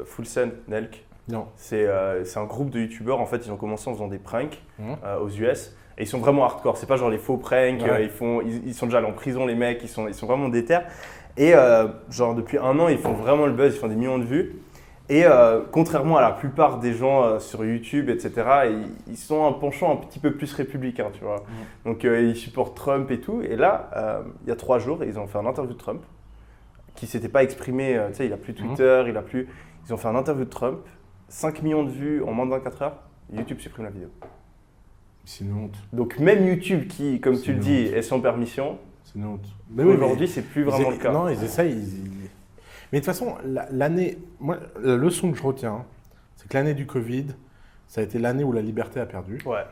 [0.04, 1.04] Full Send, Nelk.
[1.28, 1.46] Non.
[1.56, 1.86] C'est
[2.24, 5.18] c'est un groupe de youtubeurs, en fait, ils ont commencé en faisant des pranks euh,
[5.20, 5.74] aux US.
[5.98, 7.90] Et ils sont vraiment hardcore, c'est pas genre les faux pranks, Ouais.
[7.90, 10.14] euh, ils, font, ils, ils sont déjà allés en prison les mecs, ils sont, ils
[10.14, 10.78] sont vraiment déter.
[11.36, 14.18] Et euh, genre depuis un an, ils font vraiment le buzz, ils font des millions
[14.18, 14.56] de vues.
[15.10, 18.32] Et euh, contrairement à la plupart des gens euh, sur YouTube, etc.,
[18.66, 21.42] ils, ils sont un penchant un petit peu plus républicain, tu vois.
[21.84, 23.40] Donc euh, ils supportent Trump et tout.
[23.42, 26.02] Et là, il y a trois jours, ils ont fait un interview de Trump
[26.94, 29.48] qui s'était pas exprimé, tu sais, il a plus Twitter, il a plus...
[29.86, 30.80] Ils ont fait un interview de Trump,
[31.28, 32.96] 5 millions de vues en moins de 24 heures,
[33.32, 34.08] YouTube supprime la vidéo.
[35.28, 35.76] C'est une honte.
[35.92, 39.46] Donc même YouTube qui, comme tu le dis, est sans permission, C'est une honte.
[39.70, 41.12] Mais oui, aujourd'hui c'est plus vraiment le cas.
[41.12, 41.70] Non, ils essayent.
[41.72, 42.30] ils- ils-
[42.90, 44.16] Mais de toute façon, la- l'année.
[44.40, 45.84] Moi, la leçon que je retiens,
[46.36, 47.26] c'est que l'année du Covid,
[47.88, 49.38] ça a été l'année où la liberté a perdu.
[49.44, 49.64] Ouais.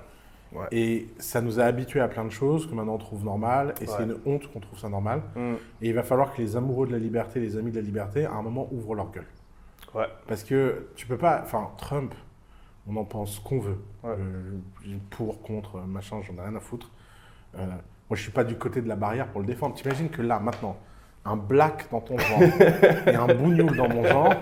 [0.73, 3.73] Et ça nous a habitués à plein de choses que maintenant on trouve normales.
[3.81, 3.95] Et Ouais.
[3.97, 5.23] c'est une honte qu'on trouve ça normal.
[5.35, 5.55] Mm.
[5.81, 8.27] Et il va falloir que les amoureux de la liberté, les amis de la liberté,
[8.27, 9.25] à un moment ouvrent leur gueule.
[9.95, 10.07] Ouais.
[10.29, 11.41] Parce que tu peux pas.
[11.43, 12.15] Enfin, Trump,
[12.89, 13.79] on en pense qu'on veut.
[14.05, 14.11] Ouais.
[14.19, 16.91] Euh, pour, contre, machin, j'en ai rien à foutre.
[17.59, 19.75] Euh, moi, je suis pas du côté de la barrière pour le défendre.
[19.75, 20.77] T'imagines que là, maintenant,
[21.25, 22.41] un black dans ton genre
[23.07, 24.35] et un bougnoul dans mon genre,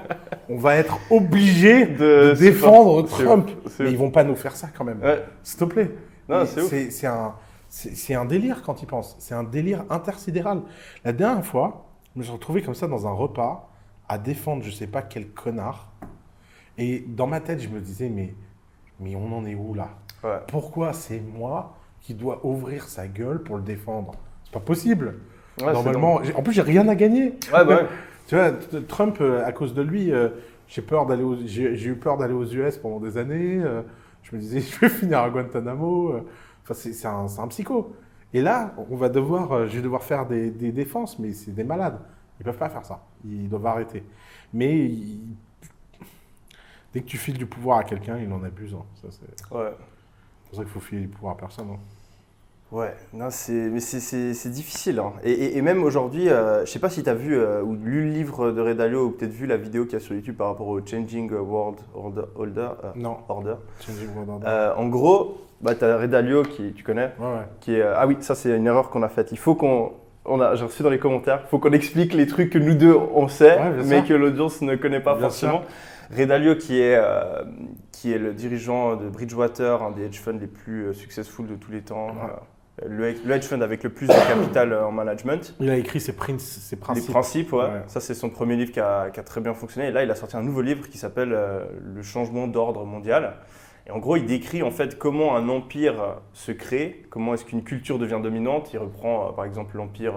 [0.48, 3.50] on va être obligé de, De- défendre Trump.
[3.78, 5.00] Mais ils vont pas nous faire ça quand même.
[5.00, 5.24] Ouais.
[5.42, 5.90] S'il te plaît.
[6.48, 7.34] C'est un,
[8.10, 9.16] un délire quand ils pensent.
[9.18, 10.60] C'est un délire intersidéral.
[11.04, 13.70] La dernière fois, je me suis retrouvé comme ça dans un repas
[14.08, 15.90] à défendre je sais pas quel connard.
[16.78, 18.34] Et dans ma tête, je me disais, mais,
[19.00, 19.90] mais on en est où là?
[20.22, 20.40] Ouais.
[20.48, 24.12] Pourquoi c'est moi qui dois ouvrir sa gueule pour le défendre?
[24.44, 25.16] C'est pas possible.
[25.62, 27.34] Ouais, Normalement, en plus, j'ai rien à gagner.
[27.52, 27.82] Ouais, bah.
[28.26, 28.52] Tu vois,
[28.88, 30.30] Trump, euh, à cause de lui, euh,
[30.66, 33.60] j'ai peur d'aller aux- j'ai eu peur d'aller aux US pendant des années.
[33.62, 33.82] euh,
[34.22, 36.14] je me disais, je vais finir à Guantanamo.
[36.62, 37.94] Enfin, c'est un, psycho.
[38.32, 41.64] Et là, on va devoir, je vais devoir faire des, des défenses, mais c'est des
[41.64, 41.98] malades.
[42.40, 43.04] Ils peuvent pas faire ça.
[43.26, 44.02] Ils doivent arrêter.
[44.54, 45.36] Mais ils-
[46.94, 48.74] dès que tu files du pouvoir à quelqu'un, il en abuse.
[48.74, 48.84] hein.
[49.02, 49.70] Ça, C'est Ouais.
[50.48, 51.66] pour ça qu'il faut filer du pouvoir à personne.
[51.72, 51.78] hein.
[52.72, 54.98] Ouais, non, c'est, mais c'est, c'est, c'est difficile.
[54.98, 55.12] hein.
[55.22, 57.74] Et, et- et même aujourd'hui, euh, je sais pas si tu as vu euh, ou
[57.74, 60.36] lu le livre de Redalio ou peut-être vu la vidéo qu'il y a sur YouTube
[60.36, 62.22] par rapport au Changing World Order.
[62.34, 63.54] Order, euh, Non, order.
[63.80, 64.46] Changing World Order.
[64.48, 67.46] Euh, en gros, bah, tu as Redalio qui, tu connais, Ouais, ouais.
[67.60, 67.82] qui est.
[67.82, 69.28] ah oui, ça c'est une erreur qu'on a faite.
[69.30, 69.92] Il faut qu'on.
[70.24, 72.74] On a, j'ai reçu dans les commentaires, il faut qu'on explique les trucs que nous
[72.74, 74.06] deux on sait, Ouais, mais sûr.
[74.08, 75.62] que l'audience ne connaît pas Bien forcément.
[76.16, 77.42] Redalio, qui est, euh,
[77.92, 81.54] qui est le dirigeant de Bridgewater, un des hedge funds les plus euh, successful de
[81.54, 82.30] tous les temps, Ouais.
[82.84, 85.54] euh, le, le hedge fund avec le plus de capital en management.
[85.60, 87.10] Il a écrit ses, princes, ses Les principes.
[87.10, 87.62] principes, ouais.
[87.62, 87.82] Ouais.
[87.86, 89.88] Ça, c'est son premier livre qui a, qui a très bien fonctionné.
[89.88, 91.64] Et là, il a sorti un nouveau livre qui s'appelle euh,
[91.94, 93.34] Le changement d'ordre mondial.
[93.86, 97.62] Et en gros, il décrit en fait comment un empire se crée, comment est-ce qu'une
[97.62, 98.72] culture devient dominante.
[98.72, 100.14] Il reprend par exemple l'empire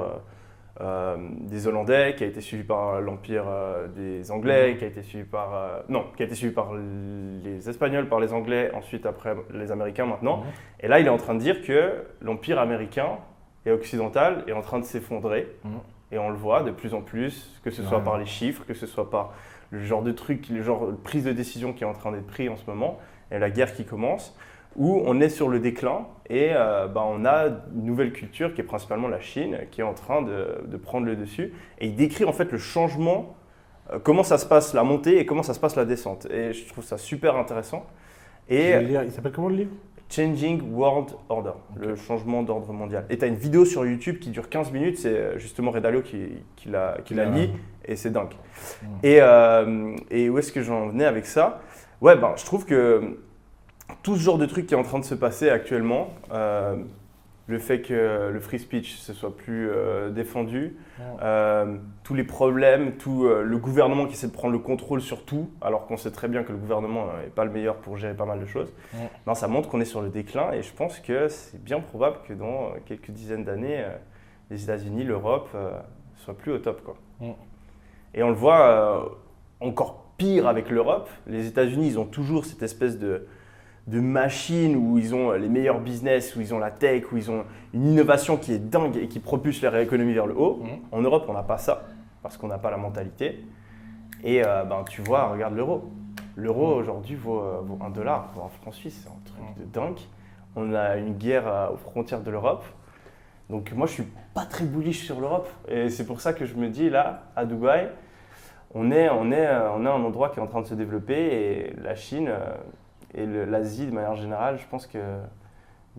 [0.80, 4.78] euh, euh, des Hollandais, qui a été suivi par l'empire euh, des Anglais, Mhm.
[4.78, 8.20] qui a été suivi par euh, non, qui a été suivi par les Espagnols, par
[8.20, 10.38] les Anglais, ensuite après les Américains maintenant.
[10.38, 10.44] Mhm.
[10.82, 13.18] Et là, il est en train de dire que l'empire américain
[13.66, 15.48] et occidental est en train de s'effondrer.
[15.64, 15.72] Mhm.
[16.12, 18.04] Et on le voit de plus en plus, que ce soit Ouais.
[18.04, 19.34] par les chiffres, que ce soit par
[19.72, 22.28] le genre de truc, le genre de prise de décision qui est en train d'être
[22.28, 22.98] pris en ce moment,
[23.32, 24.38] et la guerre qui commence,
[24.78, 28.62] où on est sur le déclin et euh, bah, on a une nouvelle culture qui
[28.62, 31.54] est principalement la Chine, qui est en train de, de prendre le dessus.
[31.80, 33.36] Et il décrit en fait le changement,
[33.92, 36.28] euh, comment ça se passe la montée et comment ça se passe la descente.
[36.32, 37.86] Et je trouve ça super intéressant.
[38.50, 38.72] Et.
[39.06, 39.72] Il s'appelle comment le livre?
[40.10, 43.06] Changing World Order, le changement d'ordre mondial.
[43.10, 46.02] Et tu as une vidéo sur YouTube qui dure 15 minutes, c'est euh, justement Redalio
[46.02, 47.36] qui, qui la, qui la Ouais.
[47.36, 47.50] lit,
[47.84, 48.32] et c'est dingue.
[48.82, 48.86] Mm.
[49.04, 51.60] Et, euh, et où est-ce que j'en venais avec ça?
[52.00, 53.20] Ouais, ben, je trouve que
[54.04, 56.76] tout ce genre de truc qui est en train de se passer actuellement, euh,
[57.48, 60.76] le fait que le free speech ne soit plus euh, défendu,
[61.22, 65.50] euh, tous les problèmes, tout le gouvernement qui essaie de prendre le contrôle sur tout,
[65.62, 68.26] alors qu'on sait très bien que le gouvernement n'est pas le meilleur pour gérer pas
[68.26, 69.10] mal de choses, Ouais.
[69.26, 72.18] non, ça montre qu'on est sur le déclin et je pense que c'est bien probable
[72.28, 73.86] que dans quelques dizaines d'années,
[74.50, 75.72] les États-Unis, l'Europe euh,
[76.16, 76.84] soient plus au top.
[76.84, 76.96] Quoi.
[77.22, 77.36] Ouais.
[78.14, 79.20] Et on le voit
[79.60, 81.10] encore pire avec l'Europe.
[81.28, 83.28] Les États-Unis, ils ont toujours cette espèce de,
[83.88, 87.18] de machine où ils ont euh, les meilleurs business, où ils ont la tech, où
[87.18, 90.62] ils ont une innovation qui est dingue et qui propulse leur économie vers le haut.
[90.62, 90.70] Mhm.
[90.92, 91.86] En Europe, on n'a pas ça
[92.22, 93.46] parce qu'on n'a pas la mentalité.
[94.24, 95.90] Et euh, ben, tu vois, regarde l'euro.
[96.36, 99.72] L'euro aujourd'hui vaut, euh, vaut 1 dollar, vaut un franc suisse, c'est un truc de
[99.72, 100.00] dingue.
[100.56, 102.66] On a une guerre aux frontières de l'Europe.
[103.50, 105.48] Donc moi je suis pas très bullish sur l'Europe.
[105.70, 107.90] Et c'est pour ça que je me dis là, à Dubaï,
[108.74, 111.16] on est, on, est, on est un endroit qui est en train de se développer
[111.16, 112.30] et la Chine
[113.14, 115.02] et l'Asie de manière générale, je pense qu'il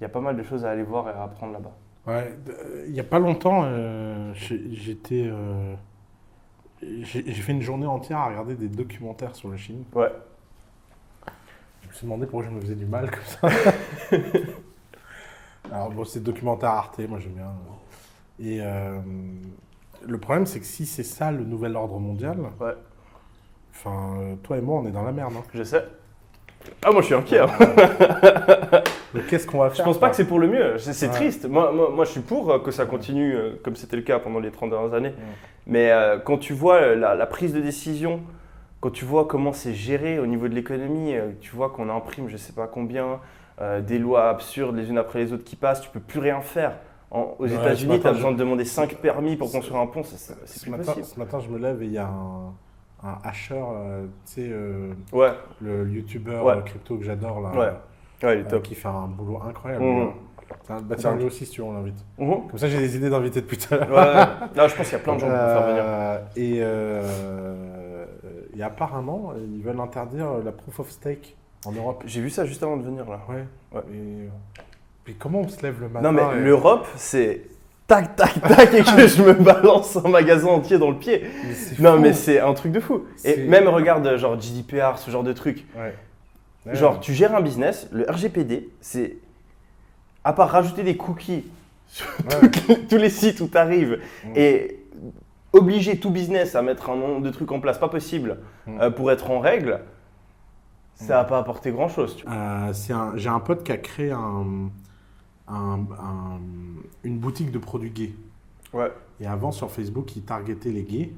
[0.01, 1.73] y a pas mal de choses à aller voir et à apprendre là-bas.
[2.07, 2.35] Ouais,
[2.87, 5.25] il n'y a pas longtemps, euh, j'étais.
[5.27, 5.75] euh,
[6.83, 9.85] j'ai fait une journée entière à regarder des documentaires sur la Chine.
[9.95, 10.11] Ouais.
[11.83, 13.49] Je me suis demandé pourquoi je me faisais du mal comme ça.
[15.73, 17.53] Alors, bon, c'est documentaire Arte, moi j'aime bien.
[18.39, 19.01] Et euh,
[20.07, 22.75] le problème, c'est que si c'est ça le nouvel ordre mondial, Ouais.
[23.73, 25.35] enfin, toi et moi, on est dans la merde.
[25.37, 25.43] hein.
[25.53, 25.85] Je sais.
[26.85, 27.41] Ah moi je suis inquiet.
[27.41, 27.49] hein.
[29.15, 30.79] Donc, qu'est-ce qu'on va Je faire pense pas que c'est pour le mieux.
[30.79, 31.13] C'est c'est Ouais.
[31.15, 31.49] triste.
[31.49, 34.19] Moi, moi, moi, je suis pour euh, que ça continue euh, comme c'était le cas
[34.19, 35.13] pendant les 30 dernières années.
[35.67, 38.21] Mais euh, quand tu vois la, la prise de décision,
[38.81, 42.37] quand tu vois comment c'est géré au niveau de l'économie, tu vois qu'on imprime je
[42.37, 43.19] sais pas combien,
[43.61, 46.41] euh, des lois absurdes les unes après les autres qui passent, tu peux plus rien
[46.41, 46.73] faire.
[47.11, 49.87] En- aux Ouais, États-Unis, tu as je- besoin de demander 5 permis pour construire un
[49.87, 51.07] pont, ça, c'est c'est ce plus matin, possible.
[51.07, 52.53] ce matin, je me lève et il y a un,
[53.05, 55.31] un hacheur, euh, tu sais, euh, Ouais,
[55.61, 56.55] le youtubeur Ouais.
[56.55, 58.27] euh, crypto que j'adore, là, Ouais.
[58.27, 58.63] ouais, il est top.
[58.63, 59.85] qui fait un boulot incroyable.
[60.71, 62.05] Un- bah, tiens, lui aussi, si tu veux, on l'invite.
[62.19, 62.49] Mhm.
[62.49, 63.91] Comme ça, j'ai des idées d'inviter depuis tout à l'heure.
[63.91, 65.85] Ouais, Là, je pense qu'il y a plein de gens qui vont faire venir.
[66.37, 68.07] Et, euh,
[68.57, 72.03] et apparemment, ils veulent interdire la proof of stake en Europe.
[72.07, 73.21] J'ai vu ça juste avant de venir là.
[73.29, 73.45] Ouais.
[73.73, 73.83] Ouais.
[73.93, 74.29] Et,
[75.05, 77.43] puis comment on se lève le matin Non mais et- l'Europe, c'est
[77.89, 81.23] tac tac tac et que je me balance un magasin entier dans le pied.
[81.25, 82.01] Mais Non fou.
[82.03, 83.05] mais c'est un truc de fou.
[83.25, 85.67] Et même regarde genre GDPR, ce genre de truc.
[85.77, 85.95] Ouais.
[86.67, 86.75] Ouais.
[86.77, 89.17] Genre tu gères un business, le RGPD, c'est
[90.23, 91.47] à part rajouter des cookies
[91.89, 92.07] sur
[92.41, 92.77] Ouais.
[92.89, 93.99] tous les sites où tu arrives
[94.37, 94.85] et
[95.55, 98.37] obliger tout business à mettre un nombre de trucs en place pas possible
[98.69, 99.81] euh, pour être en règle,
[100.95, 102.23] ça n'a pas apporté grand chose.
[102.29, 102.73] Euh,
[103.17, 104.69] J'ai un pote qui a créé un,
[105.49, 106.41] un- un-
[107.05, 108.15] une boutique de produits gays.
[108.73, 108.93] Ouais.
[109.21, 111.13] Et avant, sur Facebook, il targetait les gays.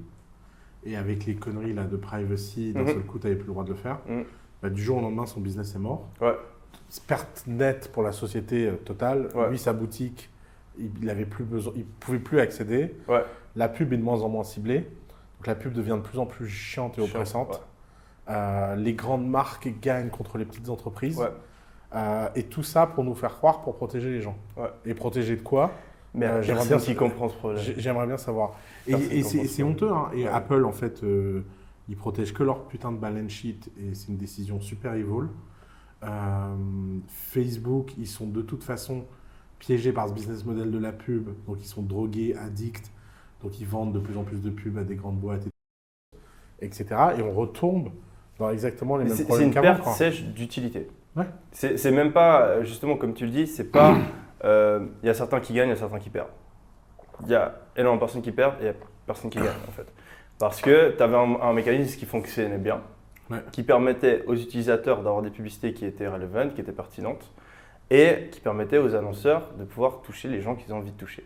[0.85, 2.87] Et avec les conneries là, de privacy, d'un Mhm.
[2.89, 3.99] seul coup, tu n'avais plus le droit de le faire.
[4.09, 4.25] Mhm.
[4.63, 6.07] Bah, du jour au lendemain, son business est mort.
[6.21, 6.35] Ouais.
[7.07, 9.29] Perte nette pour la société euh, totale.
[9.35, 9.51] Ouais.
[9.51, 10.31] Lui, sa boutique,
[10.79, 12.95] il il avait plus besoin, il pouvait plus accéder.
[13.09, 13.25] Ouais.
[13.57, 14.81] La pub est de moins en moins ciblée.
[15.39, 17.63] Donc la pub devient de plus en plus chiante et Chiant, oppressante.
[18.29, 21.21] Euh, les grandes marques gagnent contre les petites entreprises.
[21.95, 24.37] Euh, et tout ça pour nous faire croire, pour protéger les gens.
[24.57, 24.69] Ouais.
[24.87, 25.73] Et protéger de quoi?
[26.15, 27.63] Mais Euh, j'aimerais bien- qui comprend ce projet.
[27.63, 28.55] J'ai- J'aimerais bien savoir.
[28.87, 29.91] Et, Personne et comprend c'est honteux.
[29.93, 30.09] hein.
[30.15, 30.29] Et Ouais.
[30.31, 31.43] Apple, en fait, euh,
[31.89, 33.71] ils protègent que leur putain de balance sheet.
[33.81, 35.29] Et c'est une décision super evil.
[36.03, 36.55] Euh,
[37.09, 39.05] Facebook, ils sont de toute façon
[39.59, 41.29] piégés par ce business model de la pub.
[41.47, 42.91] Donc, ils sont drogués, addicts.
[43.43, 46.87] Donc, ils vendent de plus en plus de pubs à des grandes boîtes, et- etc.
[47.19, 47.91] Et on retombe
[48.39, 50.89] dans exactement les Mais mêmes C'est c'est problèmes une perte sèche d'utilité.
[51.17, 51.27] Ouais.
[51.53, 53.97] C'est même pas, euh, justement, comme tu le dis, c'est pas.
[54.45, 56.29] euh, Il y a certains qui gagnent, il y a certains qui perdent.
[57.23, 58.75] Il y a énormément de personnes qui perdent et il y a
[59.07, 59.87] personne qui gagne, en fait.
[60.39, 62.81] Parce que tu avais un, un mécanisme qui fonctionnait bien,
[63.29, 63.39] Ouais.
[63.53, 67.31] qui permettait aux utilisateurs d'avoir des publicités qui étaient relevantes, qui étaient pertinentes,
[67.89, 71.25] et qui permettait aux annonceurs de pouvoir toucher les gens qu'ils ont envie de toucher.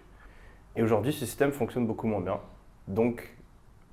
[0.77, 2.41] Et aujourd'hui, ce système fonctionne beaucoup moins bien.
[2.89, 3.35] Donc,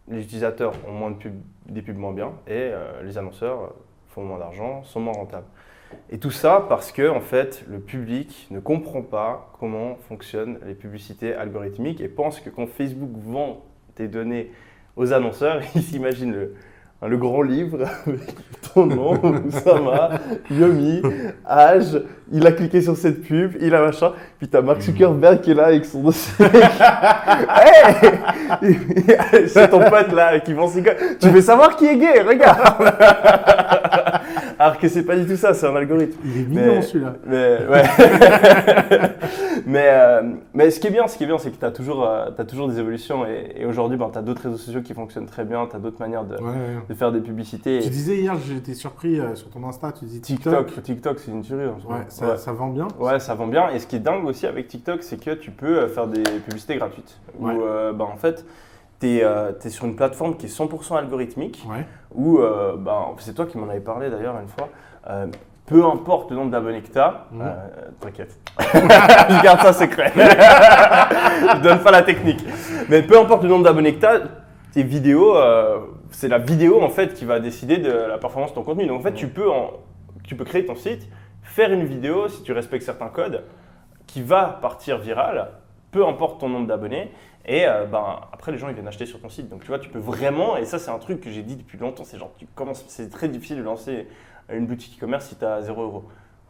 [0.10, 3.76] les utilisateurs ont moins de pubs, des pubs moins bien, et euh, les annonceurs
[4.10, 5.48] font moins d'argent, sont moins rentables.
[6.10, 10.74] Et tout ça parce que en fait, le public ne comprend pas comment fonctionnent les
[10.74, 14.52] publicités algorithmiques et pense que quand Facebook vend tes données
[14.96, 16.56] aux annonceurs, ils s'imaginent le,
[17.02, 18.36] hein, le grand livre avec
[18.74, 19.14] ton nom,
[19.46, 20.12] Oussama,
[20.50, 21.02] Yomi,
[21.48, 22.02] âge,
[22.32, 25.56] il a cliqué sur cette pub, il a machin, puis t'as Mark Zuckerberg qui est
[25.56, 26.46] là avec son dossier.
[29.48, 30.84] C'est ton pote là qui vend ses.
[31.20, 33.81] Tu veux savoir qui est gay Regarde
[34.62, 36.20] Alors que c'est pas du tout ça, c'est un algorithme.
[36.24, 37.16] Il est mignon, celui-là.
[37.26, 37.82] Mais, ouais.
[39.66, 40.22] mais, euh,
[40.54, 42.30] mais ce qui est bien, ce qui est bien, c'est que tu as toujours, euh,
[42.48, 43.26] toujours des évolutions.
[43.26, 45.80] Et, et aujourd'hui, ben, tu as d'autres réseaux sociaux qui fonctionnent très bien, tu as
[45.80, 46.84] d'autres manières de, Ouais, ouais.
[46.88, 47.80] de faire des publicités.
[47.82, 50.68] Tu disais hier, j'étais surpris euh, sur ton Insta, tu dis TikTok.
[50.68, 51.66] TikTok, TikTok, c'est une tuerie.
[51.66, 51.92] en.
[51.92, 52.06] Ouais,
[52.38, 52.88] ça, vend bien.
[53.00, 53.70] Ouais, ça vend bien.
[53.72, 56.22] Et ce qui est dingue aussi avec TikTok, c'est que tu peux euh, faire des
[56.22, 57.20] publicités gratuites.
[57.40, 58.46] Où, bah, en fait,
[59.00, 61.66] tu es, sur une plateforme qui est 100% algorithmique.
[61.68, 61.84] Ouais.
[62.16, 64.70] Où, euh, bah, c'est toi qui m'en avais parlé d'ailleurs une fois.
[65.10, 65.28] euh,
[65.68, 67.46] peu importe le nombre d'abonnés que tu as, Mhm.
[68.02, 68.38] t'inquiète.
[68.60, 70.12] Je garde ça secret.
[70.16, 72.44] Je donne pas la technique.
[72.90, 74.20] Mais peu importe le nombre d'abonnés que tu as,
[74.74, 78.56] tes vidéos, euh, c'est la vidéo en fait qui va décider de la performance de
[78.56, 78.86] ton contenu.
[78.86, 79.72] Donc en fait, tu peux, en-
[80.24, 81.08] tu peux créer ton site,
[81.44, 83.44] faire une vidéo si tu respectes certains codes
[84.08, 85.52] qui va partir virale,
[85.92, 87.12] peu importe ton nombre d'abonnés.
[87.46, 89.50] Et euh, ben, après, les gens ils viennent acheter sur ton site.
[89.50, 91.78] Donc tu vois, tu peux vraiment, et ça c'est un truc que j'ai dit depuis
[91.78, 94.08] longtemps, c'est genre, tu commences, c'est très difficile de lancer
[94.52, 96.04] une boutique e-commerce si tu as 0 euros.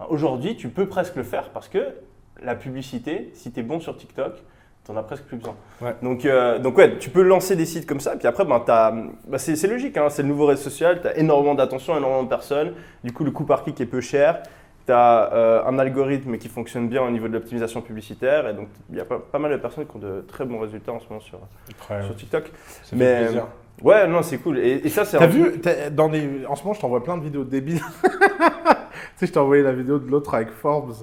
[0.10, 1.96] Aujourd'hui, tu peux presque le faire parce que
[2.42, 4.36] la publicité, si tu es bon sur TikTok,
[4.84, 5.56] tu n'en as presque plus besoin.
[5.82, 5.96] Ouais.
[6.02, 9.56] Donc, euh, donc ouais, tu peux lancer des sites comme ça, puis après, ben, c'est
[9.56, 12.74] c'est logique, hein, c'est le nouveau réseau social, tu as énormément d'attention, énormément de personnes,
[13.04, 14.42] du coup le coût par clic est peu cher,
[14.92, 18.98] tu as un algorithme qui fonctionne bien au niveau de l'optimisation publicitaire, et donc il
[18.98, 21.08] y a pas, pas mal de personnes qui ont de très bons résultats en ce
[21.10, 21.40] moment sur,
[22.06, 22.46] sur TikTok.
[22.84, 23.48] Ça fait Mais- plaisir.
[23.84, 24.60] Ouais, non, c'est cool.
[24.60, 26.46] Et, et ça, c'est T'as un- vu, t'as- dans les...
[26.46, 27.80] en ce moment, je t'envoie plein de vidéos débiles.
[28.04, 28.10] tu
[29.16, 30.94] sais, je t'ai envoyé la vidéo de l'autre avec Forbes.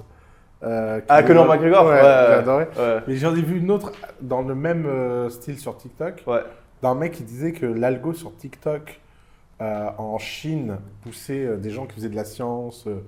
[0.63, 2.67] euh, Ah, Conor McGregor Ouais, Ouais, j'ai adoré.
[2.77, 6.39] Ouais, Mais j'en ai vu une autre dans le même euh, style sur TikTok, ouais.
[6.81, 9.01] d'un mec qui disait que l'algo sur TikTok
[9.61, 13.01] euh, en Chine poussait euh, des gens qui faisaient de la science euh,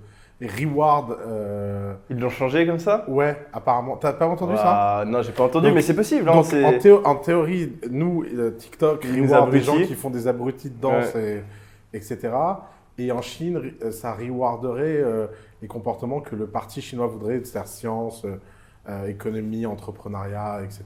[0.48, 1.18] reward.
[1.26, 3.06] euh, Ils l'ont changé comme ça?
[3.08, 3.98] Ouais, apparemment.
[3.98, 5.04] T'as pas entendu ça?
[5.08, 6.28] Non, j'ai pas entendu, Donc- mais c'est possible.
[6.30, 10.28] hein, Donc, en, théo- en théorie, nous, euh, TikTok reward des gens qui font des
[10.28, 11.42] abrutis de danse, et,
[11.94, 12.30] etc.
[12.98, 15.28] Et en Chine, euh, ça rewarderait euh,
[15.62, 18.26] les comportements que le parti chinois voudrait, c'est-à-dire science,
[18.90, 20.84] euh, économie, entrepreneuriat, etc.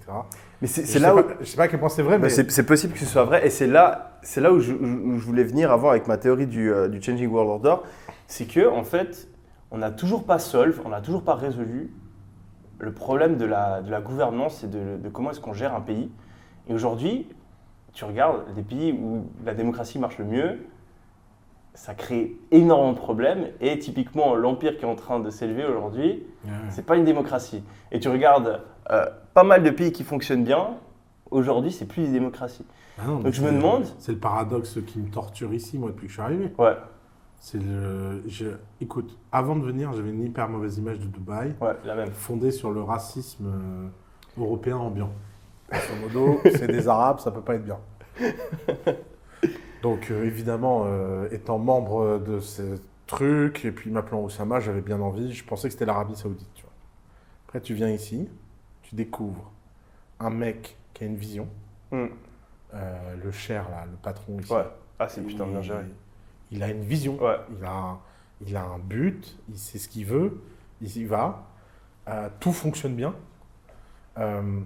[0.62, 1.22] Mais c'est Je c'est sais là où.
[1.24, 3.24] pas- Je sais pas à quel point c'est vrai, mais c'est possible que ce soit
[3.24, 6.48] vrai, et c'est là, là où je, où je voulais venir avant avec ma théorie
[6.48, 7.82] du, du Changing World Order.
[8.28, 9.28] C'est que, en fait,
[9.76, 11.92] on n'a toujours pas solve, on n'a toujours pas résolu
[12.80, 15.82] le problème de la, de la gouvernance et de, de comment est-ce qu'on gère un
[15.82, 16.10] pays.
[16.70, 17.28] Et aujourd'hui,
[17.94, 20.60] tu regardes les pays où la démocratie marche le mieux,
[21.74, 23.48] ça crée énormément de problèmes.
[23.60, 26.24] Et typiquement, l'empire qui est en train de s'élever aujourd'hui,
[26.70, 27.62] c'est pas une démocratie.
[27.92, 28.62] Et tu regardes
[28.92, 30.70] euh, pas mal de pays qui fonctionnent bien,
[31.32, 32.66] aujourd'hui, c'est plus une démocratie.
[32.98, 35.90] Ah non, Donc je me c'est- demande- C'est le paradoxe qui me torture ici, moi,
[35.90, 36.54] depuis que je suis arrivé.
[36.58, 36.78] Ouais,
[37.39, 38.24] C'est le.
[38.28, 42.12] je- Écoute, avant de venir, j'avais une hyper mauvaise image de Dubaï, ouais, la même.
[42.12, 43.88] fondée sur le racisme euh,
[44.41, 45.12] européen ambiant.
[45.69, 47.80] Grosso modo, c'est des Arabes, ça peut pas être bien.
[49.82, 55.00] Donc, euh, évidemment, euh, étant membre de ce truc, et puis m'appelant Oussama, j'avais bien
[55.00, 55.32] envie.
[55.34, 56.71] Je pensais que c'était l'Arabie Saoudite, tu vois.
[57.48, 58.28] Après, tu viens ici,
[58.82, 59.52] tu découvres
[60.19, 61.48] un mec qui a une vision.
[61.91, 62.06] Hmm.
[62.74, 64.52] Euh, le cher, là, le patron ici.
[64.52, 64.65] Ouais.
[64.98, 65.84] Ah, c'est putain bien Il- géré.
[66.52, 67.22] Il a une vision.
[67.22, 67.38] Ouais.
[67.58, 68.00] Il a,
[68.42, 70.42] il a un but, il sait ce qu'il veut,
[70.82, 71.48] il y va.
[72.08, 73.16] Euh, tout fonctionne bien.
[74.18, 74.60] Euh,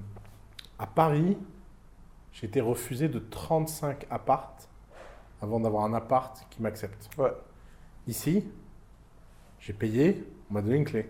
[0.78, 1.38] à Paris,
[2.34, 4.70] j'ai été refusé de 35 appartes
[5.42, 7.10] avant d'avoir un appart qui m'accepte.
[7.18, 7.32] Ouais.
[8.08, 8.46] Ici,
[9.60, 11.10] j'ai payé, on m'a donné une clé.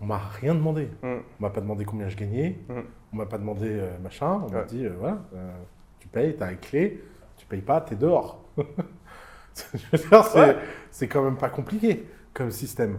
[0.00, 0.90] On m'a rien demandé.
[1.02, 1.18] Hmm.
[1.38, 2.58] On m'a pas demandé combien je gagnais.
[2.68, 2.80] Mm.
[3.12, 4.42] On m'a pas demandé euh, machin.
[4.46, 5.18] On m'a dit, voilà,
[5.98, 7.02] tu payes, tu as une clé.
[7.38, 8.42] Tu payes pas, tu es dehors.
[9.94, 10.12] C'est,
[11.02, 11.08] Ouais.
[11.08, 12.98] quand même pas compliqué comme système.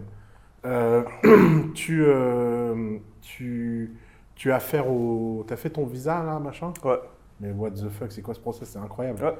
[0.66, 1.02] Euh,
[1.74, 3.94] tu, euh, tu,
[4.34, 5.46] tu as au.
[5.56, 6.72] Fait ton visa là, machin?
[6.84, 6.98] Ouais.
[7.40, 8.68] Mais what the fuck, c'est quoi ce process?
[8.70, 9.22] C'est incroyable.
[9.24, 9.34] Ouais.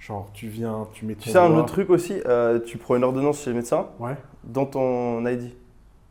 [0.00, 1.20] Genre, tu viens, tu mets ton.
[1.22, 4.16] Tu sais, un autre truc aussi, euh, tu prends une ordonnance chez le médecin Ouais.
[4.42, 5.52] dans ton ID.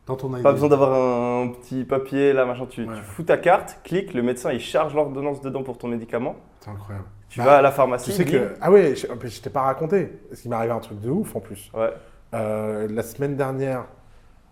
[0.06, 0.42] Dans ton ID.
[0.42, 0.94] Pas besoin d'avoir
[1.42, 2.66] un petit papier, là, machin.
[2.66, 2.94] Tu, Ouais.
[2.96, 6.36] tu fous ta carte, clique, le médecin il charge l'ordonnance dedans pour ton médicament.
[6.60, 7.06] C'est incroyable.
[7.34, 8.10] Tu Bah, vas à la pharmacie.
[8.12, 8.30] Tu sais bim.
[8.30, 8.54] que.
[8.60, 10.04] Ah ouais, je, je t'ai pas raconté.
[10.28, 11.68] Parce qu'il m'est arrivé un truc de ouf en plus.
[11.74, 11.90] Ouais,
[12.32, 13.86] Euh, la semaine dernière,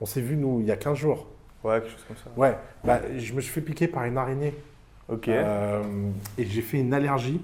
[0.01, 1.29] on s'est vu, nous, il y a 15 jours.
[1.63, 2.25] ouais, quelque chose comme ça.
[2.37, 4.53] Ouais, bah, je me suis fait piquer par une araignée.
[5.09, 5.29] Ok.
[5.29, 5.81] Euh,
[6.39, 7.41] et j'ai fait une allergie.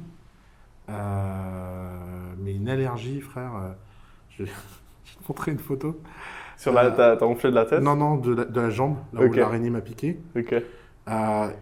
[0.90, 3.52] Euh, mais une allergie, frère.
[4.30, 6.00] je vais te montrer une photo.
[6.56, 7.80] Sur la, t'as t'as enflé de la tête?
[7.80, 10.18] Non, non, de la, de la jambe, là où l'araignée m'a piqué.
[10.36, 10.52] Ok.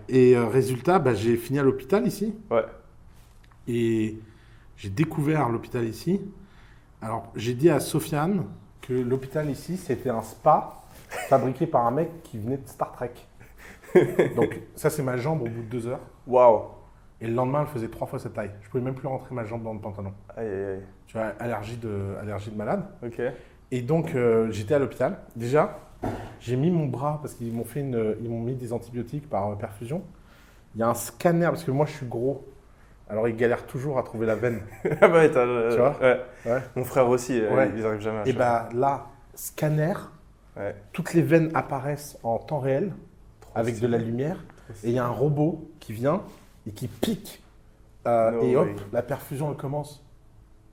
[0.08, 2.34] Et résultat, bah, j'ai fini à l'hôpital ici.
[2.50, 2.64] Ouais.
[3.68, 4.18] Et
[4.76, 6.20] j'ai découvert l'hôpital ici.
[7.02, 8.44] Alors, j'ai dit à Sofiane
[8.82, 10.76] que l'hôpital ici, c'était un spa
[11.28, 13.12] fabriqué par un mec qui venait de Star Trek.
[14.36, 16.00] Donc, ça, c'est ma jambe au bout de deux heures.
[16.26, 16.62] Waouh.
[17.20, 18.50] Et le lendemain, elle faisait trois fois cette taille.
[18.62, 20.12] Je pouvais même plus rentrer ma jambe dans le pantalon.
[20.36, 20.82] Aïe, aïe, aïe.
[21.06, 22.84] Tu vois, allergie de, allergie de malade.
[23.04, 23.20] Ok.
[23.70, 25.18] Et donc, euh, j'étais à l'hôpital.
[25.34, 25.78] Déjà,
[26.40, 29.56] j'ai mis mon bras parce qu'ils m'ont fait une, ils m'ont mis des antibiotiques par
[29.56, 30.02] perfusion.
[30.74, 32.46] Il y a un scanner parce que moi, je suis gros.
[33.08, 34.60] Alors, ils galèrent toujours à trouver la veine.
[35.00, 35.34] Ah bah Tu
[35.76, 36.20] vois ouais.
[36.44, 36.62] Ouais.
[36.74, 37.70] Mon frère aussi, euh, Ouais.
[37.76, 39.94] ils arrivent jamais à Et bah là, scanner,
[40.92, 42.92] toutes les veines apparaissent en temps réel
[43.54, 44.44] avec de la lumière.
[44.82, 46.22] Et il y a un robot qui vient
[46.66, 47.42] et qui pique.
[48.06, 48.74] Euh, No et hop, way.
[48.92, 50.04] la perfusion, elle commence.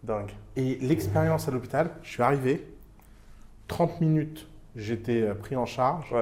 [0.03, 0.31] Dingue.
[0.55, 2.67] Et l'expérience à l'hôpital, je suis arrivé,
[3.67, 6.15] 30 minutes, j'étais euh, pris en charge.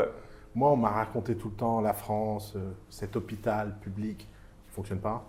[0.56, 2.58] Moi, on m'a raconté tout le temps la France,
[2.90, 4.28] cet hôpital public qui
[4.70, 5.26] ne fonctionne pas.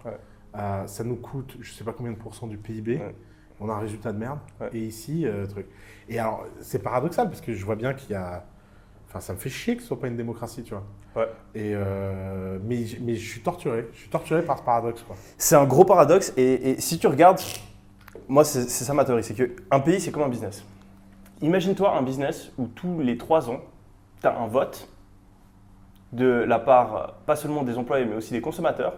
[0.56, 2.96] Euh, ça nous coûte, je ne sais pas combien de pourcents du PIB.
[2.96, 3.14] Ouais.
[3.60, 4.38] On a un résultat de merde.
[4.60, 4.70] Ouais.
[4.72, 5.66] Et ici, euh, truc.
[6.08, 8.44] Et alors, c'est paradoxal parce que je vois bien qu'il y a.
[9.08, 10.84] Enfin, ça me fait chier que ce soit pas une démocratie, tu vois.
[11.14, 11.28] Ouais.
[11.54, 13.88] Et euh, mais, mais je suis torturé.
[13.92, 15.16] Je suis torturé par ce paradoxe, quoi.
[15.38, 17.40] C'est un gros paradoxe et, et si tu regardes,
[18.28, 20.64] moi c'est ça ma théorie, c'est qu'un pays c'est comme un business.
[21.42, 23.60] Imagine-toi un business où tous les trois ans,
[24.20, 24.88] tu as un vote
[26.12, 28.94] de la part pas seulement des employés mais aussi des consommateurs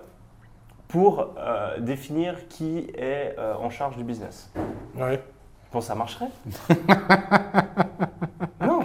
[0.94, 4.48] pour euh, définir qui est euh, en charge du business.
[4.96, 5.20] Ouais.
[5.72, 6.28] Bon, ça marcherait
[8.64, 8.78] Non,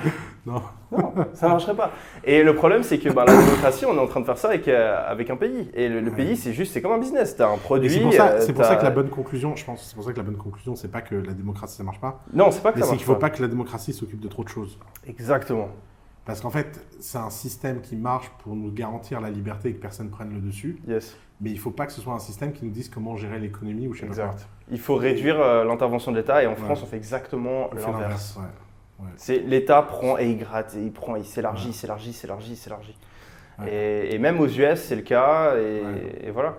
[0.47, 0.61] Non.
[0.91, 1.91] non, ça marcherait pas.
[2.23, 4.47] Et le problème, c'est que bah, la démocratie, on est en train de faire ça
[4.47, 5.69] avec, euh, avec un pays.
[5.75, 7.35] Et le, le pays, c'est juste, c'est comme un business.
[7.35, 7.91] Tu as un produit.
[7.91, 10.03] c'est pour, ça, c'est pour ça t'as- que la bonne conclusion, je pense, c'est pour
[10.03, 12.63] ça que la bonne conclusion, c'est pas que la démocratie ça marche pas, Non, c'est
[12.63, 13.29] pas que mais ça c'est marche qu'il faut pas.
[13.29, 14.79] pas que la démocratie s'occupe de trop de choses.
[15.05, 15.67] Exactement.
[16.29, 19.81] Parce qu'en fait, c'est un système qui marche pour nous garantir la liberté et que
[19.81, 20.79] personne prenne le dessus.
[20.87, 21.17] Yes.
[21.41, 23.87] Mais il faut pas que ce soit un système qui nous dise comment gérer l'économie
[23.87, 24.47] ou je sais pas Exact.
[24.69, 26.55] Il faut réduire euh, l'intervention de l'État et en Ouais.
[26.57, 28.37] France, on fait exactement l'inverse.
[28.39, 29.05] ouais.
[29.15, 32.51] C'est l'État prend et il gratte, et il prend, il s'élargit, il s'élargit, il s'élargit,
[32.51, 32.95] il s'élargit.
[33.67, 36.57] Et, et même aux US, c'est le cas, et, voilà.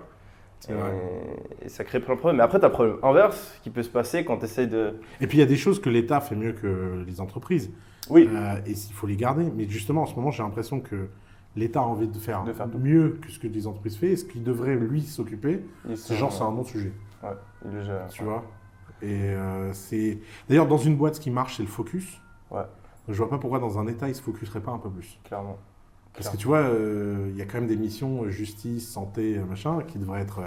[0.69, 2.39] Et, et ça crée plein de problèmes.
[2.39, 4.97] Mais après, tu as le problème inverse qui peut se passer quand tu essaies de.
[5.21, 7.71] Et puis il y a des choses que l'État fait mieux que les entreprises.
[8.11, 9.51] Oui, Euh, et il faut les garder.
[9.57, 11.09] Mais justement, en ce moment, j'ai l'impression que
[11.57, 12.79] l'État a envie de faire, De faire tout.
[12.79, 14.07] mieux que ce que les entreprises font.
[14.07, 15.64] Et ce qu'il devrait, lui, s'occuper,
[15.96, 16.92] c'est genre, c'est un bon sujet.
[17.23, 17.31] Ouais,
[17.70, 18.09] le gèrent.
[18.09, 18.44] Tu vois?
[19.03, 20.18] Et euh, c'est.
[20.49, 22.20] D'ailleurs, dans une boîte, ce qui marche, c'est le focus.
[22.51, 22.62] Ouais.
[23.09, 25.18] Je vois pas pourquoi dans un État, il se focuserait pas un peu plus.
[25.25, 25.59] Clairement.
[26.12, 29.79] Parce que tu vois, euh, il y a quand même des missions justice, santé, machin,
[29.87, 30.40] qui devraient être.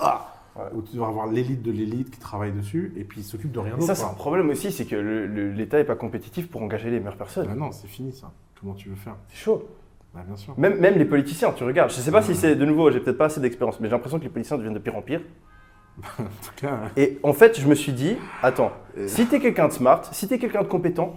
[0.00, 0.34] ah.
[0.74, 3.72] Où tu devrais avoir l'élite de l'élite qui travaille dessus, et puis s'occupe de rien
[3.74, 3.86] d'autre.
[3.86, 7.16] ça, c'est un problème aussi, c'est que l'État n'est pas compétitif pour engager les meilleures
[7.16, 7.46] personnes.
[7.46, 8.32] Bah non, c'est fini ça.
[8.60, 9.68] Comment tu veux faire C'est chaud.
[10.14, 10.54] Bah bien sûr.
[10.58, 11.90] Même, même les politiciens, tu regardes.
[11.90, 14.18] Je sais pas si c'est de nouveau, j'ai peut-être pas assez d'expérience, mais j'ai l'impression
[14.18, 15.20] que les politiciens deviennent de pire en pire.
[16.18, 16.90] En tout cas, hein.
[16.96, 18.72] Et en fait, je me suis dit, attends,
[19.06, 21.14] si t'es quelqu'un de smart, si t'es quelqu'un de compétent,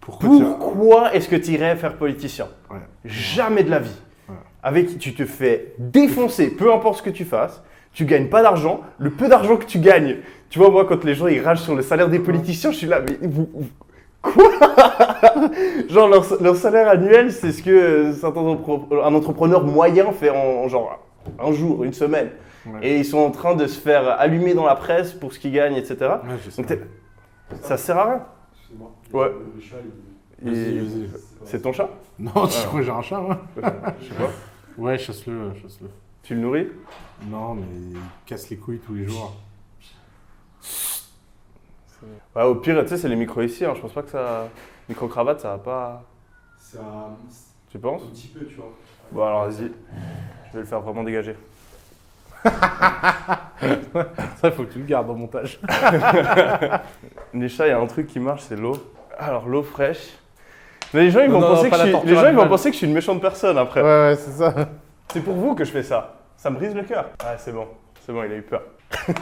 [0.00, 2.78] pourquoi tu- pourquoi est-ce que tu irais faire politicien Ouais.
[3.04, 3.94] Jamais de la vie.
[4.28, 4.34] Ouais.
[4.62, 8.80] Avec, tu te fais défoncer, peu importe ce que tu fasses, tu gagnes pas d'argent,
[8.98, 10.16] le peu d'argent que tu gagnes.
[10.48, 12.86] Tu vois, moi, quand les gens ils ragent sur le salaire des politiciens, je suis
[12.86, 13.48] là, mais vous.
[13.52, 13.68] vous-
[14.22, 14.50] Quoi?
[15.88, 20.36] Genre, leur, leur salaire annuel, c'est ce que euh, certains un entrepreneur moyen fait en,
[20.64, 20.98] en genre
[21.38, 22.28] un jour, une semaine.
[22.66, 22.80] Ouais.
[22.82, 25.52] Et ils sont en train de se faire allumer dans la presse pour ce qu'ils
[25.52, 25.96] gagnent, etc.
[26.00, 26.36] Ouais.
[26.58, 26.78] Donc,
[27.62, 28.22] ça sert à rien.
[29.14, 29.32] Ouais.
[30.46, 30.80] Et-.
[31.44, 31.88] C'est ton chat?
[32.18, 33.38] Non, tu crois que j'ai un chat, moi?
[33.56, 33.62] Je
[34.08, 34.30] sais pas.
[34.76, 35.88] Ouais, chasse-le, euh, chasse-le.
[36.22, 36.68] Tu le nourris?
[37.26, 39.34] Non, mais il casse les couilles tous les jours.
[42.34, 43.64] Ouais, Au pire, tu sais, c'est les micros ici.
[43.64, 43.72] hein.
[43.74, 44.48] Je pense pas que ça.
[44.88, 46.04] Micro-cravate, ça va pas.
[46.78, 47.10] Un,
[47.70, 48.02] Tu penses?
[48.02, 48.72] un petit peu, tu vois.
[49.12, 49.70] Bon, alors vas-y.
[50.48, 51.36] Je vais le faire vraiment dégager.
[52.44, 53.50] Ça,
[54.44, 55.60] il faut que tu le gardes au montage.
[55.68, 58.76] Chats, il y a un truc qui marche, c'est l'eau.
[59.18, 60.14] Alors, l'eau fraîche.
[60.94, 61.92] Mais les gens, ils Non, vont, non, penser, pas que la je suis...
[61.92, 63.82] torture les gens ils vont penser que je suis une méchante personne après.
[63.82, 64.54] Ouais, ouais, c'est ça.
[65.12, 66.18] C'est pour vous que je fais ça.
[66.36, 67.10] Ça me brise le cœur.
[67.18, 67.66] Ah, c'est bon.
[68.06, 68.62] C'est bon, il a eu peur.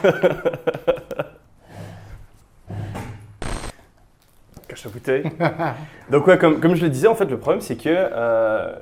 [4.67, 5.23] Cache la bouteille.
[6.11, 8.75] Donc, ouais, comme, comme je le disais, en fait, le problème, c'est que euh,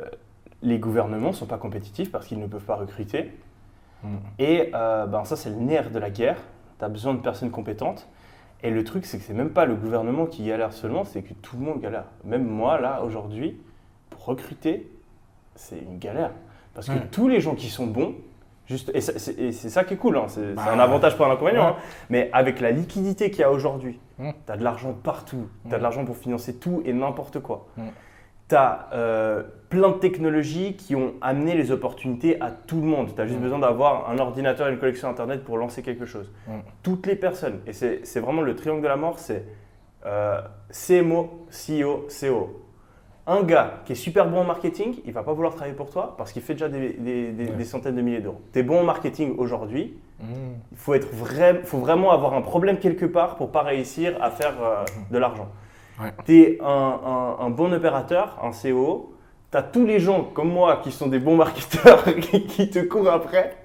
[0.62, 3.32] les gouvernements ne sont pas compétitifs parce qu'ils ne peuvent pas recruter.
[4.04, 4.18] Mm.
[4.40, 6.42] Et euh, ben, ça, c'est le nerf de la guerre.
[6.80, 8.06] Tu as besoin de personnes compétentes.
[8.64, 11.34] Et le truc, c'est que c'est même pas le gouvernement qui galère seulement, c'est que
[11.36, 12.06] tout le monde galère.
[12.26, 13.58] Même moi, là, aujourd'hui,
[14.10, 14.92] pour recruter,
[15.56, 16.32] c'est une galère.
[16.78, 17.08] Parce que Ouais.
[17.12, 18.14] tous les gens qui sont bons,
[18.68, 21.64] juste, et c'est ça qui est cool, hein, c'est Bah, un avantage pour un inconvénient,
[21.66, 21.72] ouais.
[21.72, 21.76] hein.
[22.12, 25.80] mais avec la liquidité qu'il y a aujourd'hui, tu as de l'argent partout, tu as
[25.80, 27.66] de l'argent pour financer tout et n'importe quoi.
[27.78, 27.82] Mm.
[28.50, 28.90] Tu as
[29.70, 33.14] plein de technologies qui ont amené les opportunités à tout le monde.
[33.16, 36.32] Tu as juste besoin d'avoir un ordinateur et une connexion Internet pour lancer quelque chose.
[36.84, 39.44] Toutes les personnes, et c'est c'est vraiment le triangle de la mort, c'est
[40.06, 40.40] euh,
[40.72, 42.62] CMO, CEO, CO.
[43.30, 46.16] Un gars qui est super bon en marketing, il va pas vouloir travailler pour toi
[46.18, 47.52] parce qu'il fait déjà des, des- des- Ouais.
[47.58, 48.40] des centaines de milliers d'euros.
[48.54, 50.24] Tu es bon en marketing aujourd'hui, Mmh.
[50.72, 54.32] il faut, être vrai, faut vraiment avoir un problème quelque part pour pas réussir à
[54.32, 55.48] faire euh, de l'argent.
[56.02, 56.12] Ouais.
[56.26, 56.66] Tu es un,
[57.40, 59.14] un- un bon opérateur, un CEO,
[59.52, 62.80] tu as tous les gens comme moi qui sont des bons marketeurs qui, qui te
[62.80, 63.58] courent après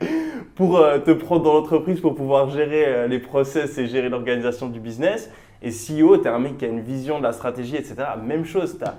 [0.57, 4.66] pour euh, te prendre dans l'entreprise pour pouvoir gérer euh, les process et gérer l'organisation
[4.66, 5.31] du business.
[5.62, 7.94] Et CEO, tu es un mec qui a une vision de la stratégie, etc.
[8.22, 8.94] Même chose, tu as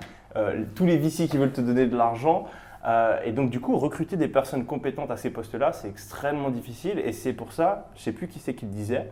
[0.74, 2.46] tous les VC qui veulent te donner de l'argent.
[2.86, 6.98] Euh, et donc, du coup, recruter des personnes compétentes à ces postes-là, c'est extrêmement difficile.
[6.98, 9.10] Et c'est pour ça, je ne sais plus qui c'est qui le disait,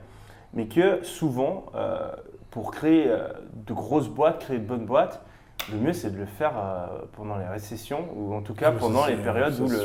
[0.52, 2.10] mais que souvent, euh,
[2.50, 3.28] pour créer euh,
[3.66, 5.22] de grosses boîtes, créer de bonnes boîtes,
[5.72, 8.76] le mieux, c'est de le faire euh, pendant les récessions ou en tout cas Oui,
[8.80, 9.78] pendant les périodes où le-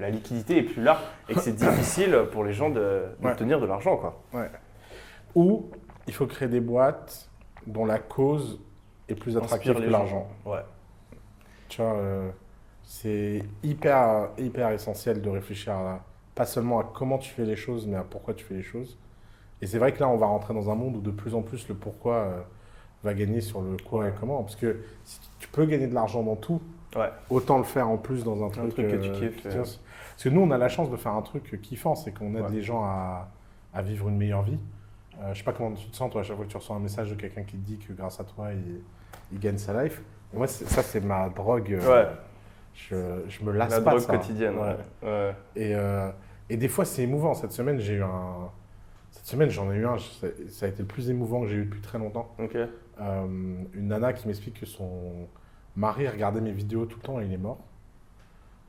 [0.00, 0.98] la liquidité est plus là
[1.28, 3.96] et que c'est difficile pour les gens de- d'obtenir de l'argent.
[3.98, 4.20] quoi.
[5.34, 5.70] Ou
[6.08, 7.28] il faut créer des boîtes
[7.66, 8.58] dont la cause
[9.08, 10.28] est plus attractive Inspire que l'argent.
[10.46, 10.60] Ouais.
[11.68, 12.30] Tu vois, euh,
[12.84, 17.86] c'est hyper, hyper essentiel de réfléchir à, pas seulement à comment tu fais les choses,
[17.86, 18.98] mais à pourquoi tu fais les choses.
[19.60, 21.42] Et c'est vrai que là, on va rentrer dans un monde où de plus en
[21.42, 22.40] plus le pourquoi euh,
[23.04, 24.42] va gagner sur le quoi et comment.
[24.42, 26.60] Parce que si tu peux gagner de l'argent dans tout,
[26.94, 27.08] Ouais.
[27.30, 29.56] autant le faire en plus dans un truc, truc que tu euh, kiffes, euh.
[29.56, 29.78] Parce
[30.24, 32.50] que nous, on a la chance de faire un truc kiffant, c'est qu'on aide Ouais.
[32.50, 33.30] les gens à,
[33.72, 34.58] à vivre une meilleure vie.
[35.20, 36.76] Euh, je sais pas comment tu te sens, toi, à chaque fois que tu reçois
[36.76, 38.80] un message de quelqu'un qui te dit que grâce à toi, il,
[39.32, 40.02] il gagne sa life.
[40.32, 41.72] Et moi, ça, c'est ma drogue.
[41.72, 42.08] euh, Ouais.
[42.74, 42.96] Je,
[43.28, 44.16] je me lasse La pas de drogue ça.
[44.16, 44.56] quotidienne.
[44.56, 44.76] Ouais.
[45.02, 45.08] Ouais.
[45.08, 45.34] Ouais.
[45.56, 46.10] Et, euh,
[46.48, 47.34] et des fois, c'est émouvant.
[47.34, 48.50] Cette semaine, j'ai eu un.
[49.10, 49.98] Cette semaine, j'en ai eu un.
[49.98, 52.34] Ça, ça a été le plus émouvant que j'ai eu depuis très longtemps.
[52.38, 52.56] Ok.
[52.56, 53.26] Euh,
[53.74, 55.28] une nana qui m'explique que son
[55.76, 57.58] mari regardait mes vidéos tout le temps et il est mort.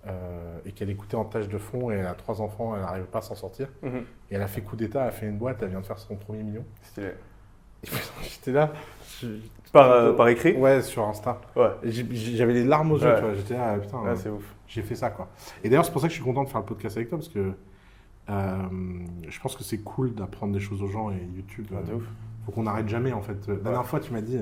[0.05, 3.05] Euh, et qu'elle écoutait en tâche de fond et elle a trois enfants, elle n'arrive
[3.05, 3.69] pas à s'en sortir.
[3.81, 3.99] Mhm.
[4.31, 5.97] Et elle a fait coup d'état, elle a fait une boîte, elle vient de faire
[5.97, 6.65] son premier million.
[6.81, 7.11] Stylé.
[7.81, 8.73] Putain, j'étais là.
[9.21, 9.27] je-
[9.71, 10.57] Par, euh, par écrit?
[10.57, 11.39] Ouais, sur Insta.
[11.55, 11.69] Ouais.
[11.83, 13.15] J'avais les larmes aux yeux, Ouais.
[13.15, 13.33] tu vois.
[13.33, 13.99] J'étais là, putain.
[14.01, 14.43] Ouais, euh, c'est ouf.
[14.67, 15.29] j'ai fait ça quoi.
[15.63, 17.17] Et d'ailleurs, c'est pour ça que je suis content de faire le podcast avec toi
[17.17, 17.53] parce que
[18.29, 18.55] euh,
[19.29, 21.67] je pense que c'est cool d'apprendre des choses aux gens et YouTube.
[21.71, 22.03] Ouais, de ouf.
[22.45, 23.47] faut qu'on n'arrête jamais en fait.
[23.47, 24.39] La dernière fois, tu m'as dit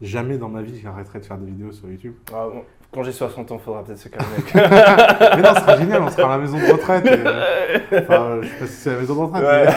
[0.00, 2.14] jamais dans ma vie j'arrêterai de faire des vidéos sur YouTube.
[2.32, 4.26] Ah, bon, Quand j'ai 60 ans, faudra peut-être se calmer.
[4.54, 7.06] mais non, ce sera génial, on sera à la maison de retraite.
[7.06, 9.74] et, euh, enfin, je sais pas si c'est la maison de retraite,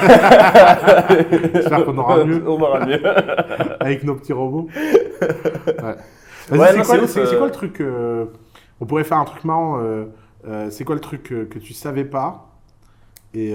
[1.10, 3.02] mais j'espère qu'on aura mieux On aura mieux.
[3.80, 4.68] avec nos petits robots.
[4.74, 5.96] Ouais.
[6.48, 7.38] C'est quoi, le- euh.
[7.38, 8.26] quoi le truc euh,
[8.82, 9.80] On pourrait faire un truc marrant.
[9.80, 10.06] euh,
[10.72, 12.50] c'est quoi le truc que tu savais pas
[13.36, 13.54] et,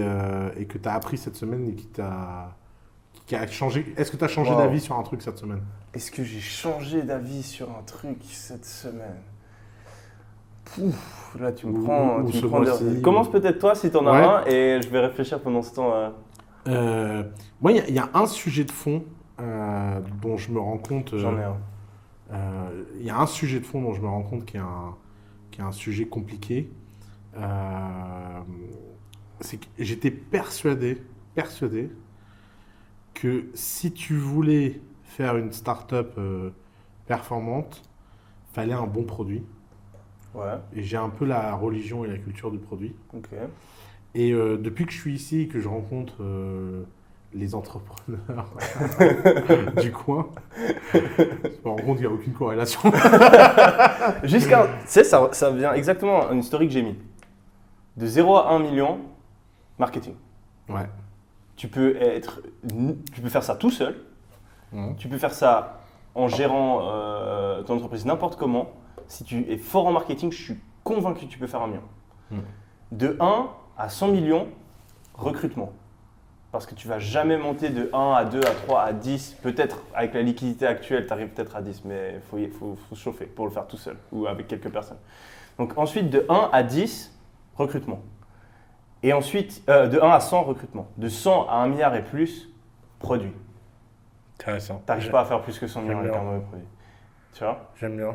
[0.57, 2.55] et que tu as appris cette semaine et qui t'a
[3.27, 4.59] qui a changé Est-ce que tu as changé Wow.
[4.59, 5.61] d'avis sur un truc cette semaine?
[5.93, 9.19] Est-ce que j'ai changé d'avis sur un truc cette semaine?
[10.75, 12.21] Pouf, là tu me prends.
[12.21, 14.27] ou tu me prends Commence peut-être toi si t'en as Ouais.
[14.27, 15.93] un et je vais réfléchir pendant ce temps.
[15.95, 16.11] euh,
[16.67, 17.25] Euh,
[17.61, 19.03] Moi, il y a- il y, a un sujet de fond
[19.41, 21.17] euh, dont je me rends compte.
[21.17, 21.57] J'en ai un.
[22.33, 24.61] Euh, Il y a un sujet de fond dont je me rends compte qui est
[24.61, 24.95] un,
[25.51, 26.71] qui est un sujet compliqué.
[29.41, 31.01] C'est que j'étais persuadé,
[31.35, 31.91] persuadé
[33.15, 36.19] que si tu voulais faire une start-up
[37.07, 37.83] performante,
[38.53, 39.45] fallait un bon produit.
[40.35, 42.95] Ouais, Et j'ai un peu la religion et la culture du produit.
[43.15, 43.29] ok.
[44.15, 46.83] Et euh, depuis que je suis ici et que je rencontre euh,
[47.35, 48.51] les entrepreneurs
[49.81, 50.29] du coin,
[50.95, 50.99] je
[51.65, 52.81] me rends compte qu'il n'y a aucune corrélation.
[54.23, 54.67] Jusqu'à.
[54.67, 56.97] Tu sais, ça, ça vient exactement une story que j'ai mis.
[57.97, 58.99] De 0 à 1 million,
[59.79, 60.15] marketing.
[60.69, 60.89] Ouais.
[61.57, 62.41] Tu peux, être,
[63.13, 63.97] tu peux faire ça tout seul.
[64.73, 64.97] Mhm.
[64.97, 65.81] Tu peux faire ça
[66.15, 68.71] en gérant euh, ton entreprise n'importe comment.
[69.09, 71.83] Si tu es fort en marketing, je suis convaincu que tu peux faire un million.
[72.31, 72.43] Mhm.
[72.93, 74.49] De 1 à 100 millions,
[75.15, 75.73] recrutement.
[76.53, 79.37] Parce que tu vas jamais monter de 1 à 2 à 3 à 10.
[79.43, 82.95] Peut-être avec la liquidité actuelle, tu arrives peut-être à 10, mais il faut, faut, faut
[82.95, 84.99] se chauffer pour le faire tout seul ou avec quelques personnes.
[85.59, 87.15] Donc ensuite, de 1 à 10,
[87.57, 88.01] recrutement.
[89.03, 90.89] Et ensuite, euh, de 1 à 100, recrutement.
[90.97, 92.49] De 100 à 1 milliard et plus,
[92.99, 93.33] produit.
[94.41, 94.83] Intéressant.
[94.87, 96.67] T'arrives pas à faire plus que 100 millions avec un mauvais produit.
[97.35, 97.71] Tu vois?
[97.77, 98.15] J'aime bien.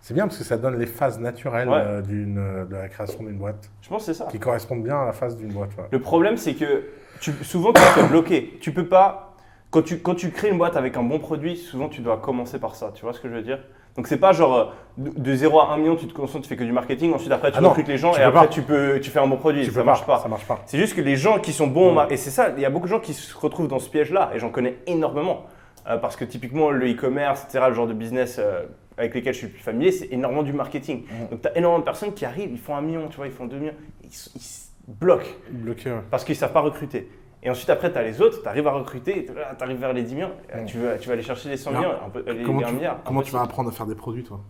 [0.00, 1.76] C'est bien parce que ça donne les phases naturelles Ouais.
[1.78, 4.26] euh, d'une, euh, de la création d'une boîte, Je pense que c'est ça.
[4.30, 5.70] qui correspondent bien à la phase d'une boîte.
[5.78, 5.84] ouais.
[5.90, 6.84] Le problème, c'est que
[7.20, 8.58] tu, souvent, tu te bloqué.
[8.60, 9.34] Tu peux pas.
[9.70, 12.58] Quand tu, quand tu crées une boîte avec un bon produit, souvent, tu dois commencer
[12.60, 12.92] par ça.
[12.94, 13.58] Tu vois ce que je veux dire?
[13.96, 14.64] Donc, c'est pas genre euh,
[14.98, 17.12] de, de 0 à 1 million, tu te concentres, tu fais que du marketing.
[17.14, 18.46] Ensuite, après, tu Ah recrutes les gens et après, pas.
[18.48, 19.64] tu, peux, tu fais un bon produit.
[19.64, 20.18] Tu ça marche pas.
[20.18, 20.60] Ça marche pas.
[20.66, 22.70] C'est juste que les gens qui sont bons, mar- et c'est ça, il y a
[22.70, 25.46] beaucoup de gens qui se retrouvent dans ce piège-là, et j'en connais énormément.
[25.88, 28.62] Euh, parce que typiquement, le e-commerce, etc., le genre de business euh,
[28.96, 31.02] avec lesquels je suis plus familier, c'est énormément du marketing.
[31.04, 31.28] Mhm.
[31.30, 33.32] Donc, tu as énormément de personnes qui arrivent, ils font un million, tu vois, ils
[33.32, 35.90] font deux millions, ils, ils se bloquent Bloqué.
[35.90, 35.98] ouais.
[36.10, 37.08] parce qu'ils ne savent pas recruter.
[37.42, 40.02] Et ensuite, après, tu as les autres, tu arrives à recruter, tu arrives vers les
[40.02, 40.66] 10 millions, euh, Mhm.
[40.66, 41.94] tu, vas, tu vas aller chercher les 100 Alors, millions,
[42.38, 43.00] les, Comment, les 1 tu, milliard.
[43.04, 44.40] comment tu vas apprendre à faire des produits, toi?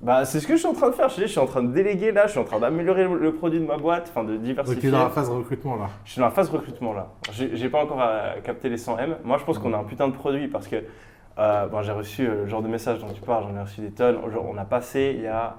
[0.00, 1.08] Bah, C'est ce que je suis en train de faire.
[1.08, 3.58] Je, suis en train de déléguer là, je suis en train d'améliorer le, le produit
[3.58, 4.80] de ma boîte, enfin de Donc, diversifier.
[4.82, 5.88] tu es dans la phase recrutement, là.
[6.04, 7.08] Je suis dans la phase recrutement là.
[7.32, 9.16] J'ai pas encore euh, capté les 100 M.
[9.24, 10.76] Moi, je pense qu'on a un putain de produit parce que
[11.38, 13.80] euh, bon, j'ai reçu euh, le genre de message dont tu parles, j'en ai reçu
[13.80, 14.18] des tonnes.
[14.22, 15.56] On a passé il y a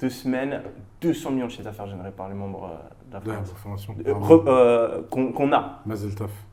[0.00, 0.62] deux semaines
[1.00, 3.54] 200 millions de chiffres d'affaires générés par les membres euh, de la France.
[3.62, 3.94] formation.
[4.06, 5.00] Euh,
[5.34, 5.80] Qu'on a,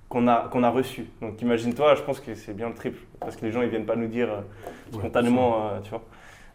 [0.10, 1.08] qu'on a, qu'on a reçu.
[1.22, 3.86] Donc imagine-toi, je pense que c'est bien le triple parce que les gens ils viennent
[3.86, 4.42] pas nous dire euh,
[4.92, 6.02] spontanément, tu vois.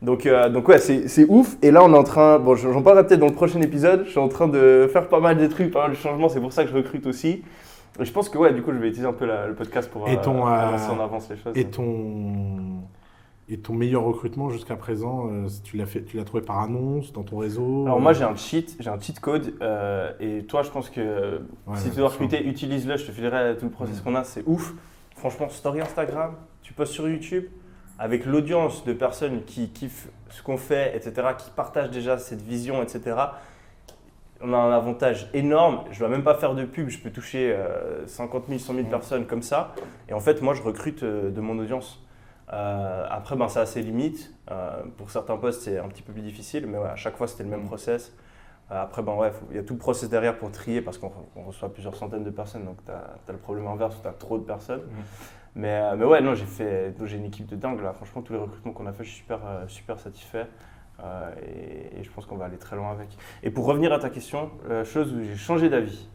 [0.03, 1.57] Donc, euh, donc ouais, c'est c'est ouf.
[1.63, 4.05] Et là, on est en train, bon, j'en parlerai peut-être dans le prochain épisode.
[4.05, 6.29] Je suis en train de faire pas mal de trucs, pas mal de changements.
[6.29, 7.43] C'est pour ça que je recrute aussi.
[8.01, 10.09] Je pense que ouais, du coup, je vais utiliser un peu la- le podcast pour
[10.09, 11.53] Et ton, euh, euh, avancer en avance les choses.
[11.57, 12.83] Et ton,
[13.49, 17.13] et ton meilleur recrutement jusqu'à présent, euh, tu l'as fait, tu l'as trouvé par annonce,
[17.13, 19.55] dans ton réseau Alors moi, j'ai un cheat, j'ai un cheat code.
[19.63, 22.97] euh, et toi, je pense que Ouais, si tu dois recruter, utilise-le.
[22.97, 24.25] Je te filerai tout le process qu'on a.
[24.25, 24.75] C'est ouf.
[25.17, 27.45] Franchement, story Instagram, tu postes sur YouTube.
[27.97, 32.83] avec l'audience de personnes qui kiffent ce qu'on fait, etc., qui partagent déjà cette vision,
[32.83, 33.15] etc.,
[34.41, 35.85] on a un avantage énorme.
[35.91, 38.75] Je ne dois même pas faire de pub, je peux toucher euh, 50 000, 100
[38.75, 39.75] 000 personnes comme ça.
[40.09, 42.05] Et en fait, moi, je recrute euh, de mon audience.
[42.53, 44.35] Euh, après, ben, ça a ses limites.
[44.51, 47.27] Euh, pour certains postes, c'est un petit peu plus difficile, mais ouais, à chaque fois,
[47.27, 48.15] c'était le même process.
[48.71, 51.13] Euh, après, ben, ouais, il y a tout le process derrière pour trier parce qu'on
[51.37, 54.13] on reçoit plusieurs centaines de personnes, donc tu as, le problème inverse où tu as
[54.13, 54.83] trop de personnes.
[55.55, 57.93] Mais, euh, mais ouais, non, j'ai fait, donc j'ai une équipe de dingue là.
[57.93, 60.47] Franchement, tous les recrutements qu'on a fait, je suis super, super satisfait.
[61.03, 63.09] Euh, et, et je pense qu'on va aller très loin avec.
[63.43, 66.09] Et pour revenir à ta question, la chose où j'ai changé d'avis,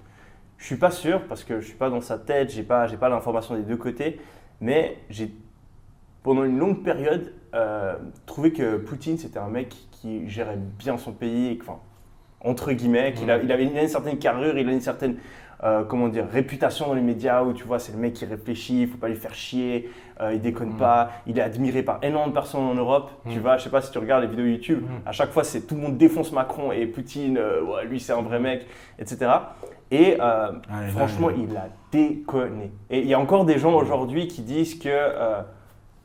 [0.58, 2.98] je suis pas sûr parce que je suis pas dans sa tête, j'ai pas, j'ai
[2.98, 4.20] pas l'information des deux côtés,
[4.62, 5.32] mais j'ai
[6.24, 11.12] pendant une longue période euh, trouvé que Poutine c'était un mec qui gérait bien son
[11.12, 11.80] pays, et que, enfin,
[12.42, 15.18] entre guillemets, qu'il a- il avait une certaine carrure, il a une certaine
[15.64, 18.84] euh, comment dire, réputation dans les médias où tu vois, c'est le mec qui réfléchit,
[18.84, 19.90] il faut pas lui faire chier,
[20.22, 23.10] euh, il déconne pas, il est admiré par énormément de personnes en Europe.
[23.30, 25.62] Tu vois, je sais pas si tu regardes les vidéos YouTube, à chaque fois, c'est
[25.62, 28.66] tout le monde défonce Macron et Poutine, euh, ouais, lui c'est un vrai mec,
[29.00, 29.32] etc.
[29.92, 32.72] Et euh, Ah, franchement, il- il a déconné.
[32.90, 34.90] Et il y a encore des gens aujourd'hui qui disent que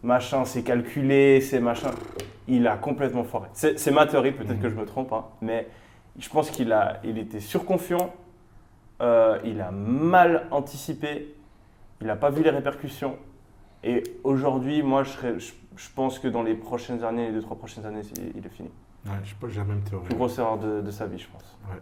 [0.03, 1.91] machin c'est calculé, c'est machin.
[2.47, 3.49] Il a complètement foiré.
[3.53, 5.67] C'est ma théorie, peut-être que je me trompe, hein, mais
[6.19, 8.13] je pense qu'il a, il était surconfiant,
[9.01, 11.35] il a mal anticipé,
[12.01, 13.17] il n'a pas vu les répercussions.
[13.85, 17.43] Et aujourd'hui, moi, je, serais- je, je pense que dans les prochaines années, les deux,
[17.43, 18.01] trois prochaines années,
[18.35, 18.71] il est fini.
[19.07, 20.07] Ouais, je sais pas, j'ai la même théorie.
[20.07, 21.59] Plus grosse erreur de, de sa vie, je pense.
[21.71, 21.79] Ouais.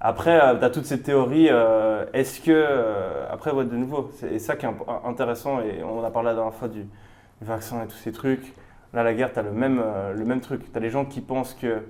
[0.00, 1.48] Après, tu as toute cette théorie.
[1.50, 2.50] euh, Est-ce que.
[2.52, 4.70] euh, après, ouais, de nouveau, c'est ça qui est
[5.06, 5.60] intéressant.
[5.60, 6.86] Et on a parlé la dernière fois du,
[7.40, 8.54] vaccin et tous ces trucs.
[8.92, 10.70] Là, la guerre, tu as le même, euh, le même truc.
[10.70, 11.82] Tu as les gens qui pensent que.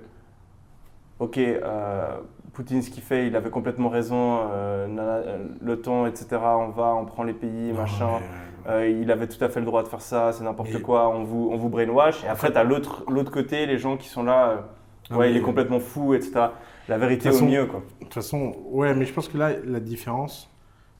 [1.19, 2.17] Ok, euh,
[2.53, 4.39] Poutine, ce qu'il fait, il avait complètement raison.
[4.51, 6.27] euh, euh, L'OTAN, etc.
[6.41, 8.07] On va, on prend les pays, Non, machin.
[8.21, 11.09] mais, euh, il avait tout à fait le droit de faire ça, c'est n'importe quoi,
[11.09, 12.23] on vous, on vous brainwash.
[12.23, 14.65] Et après, tu as l'autre l'autre côté, les gens qui sont là,
[15.11, 16.47] euh, ouais, il est complètement fou, etc.
[16.87, 17.81] La vérité toute au façon- mieux, quoi.
[17.99, 20.49] De toute façon, ouais, mais je pense que là, la différence,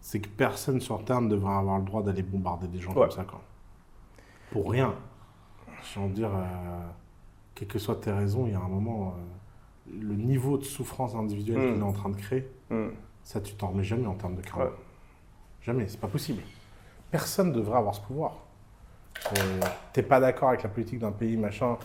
[0.02, 3.02] c'est que personne sur Terre ne devrait avoir le droit d'aller bombarder des gens Ouais.
[3.02, 3.42] comme ça, quoi.
[4.52, 4.94] Pour rien.
[5.98, 6.44] Envie de dire, euh,
[7.54, 9.14] quelles que soient tes raisons, il y a un moment,
[9.88, 11.74] le niveau de souffrance individuelle Mm.
[11.74, 12.88] qu'il est en train de créer, Hmm.
[13.24, 14.66] ça, tu t'en remets jamais en termes de karma.
[14.66, 14.72] Ouais.
[15.62, 16.42] Jamais, c'est pas possible.
[17.16, 18.34] Personne ne devrait avoir ce pouvoir.
[19.38, 19.40] Euh,
[19.94, 21.78] T'es pas d'accord avec la politique d'un pays, machin,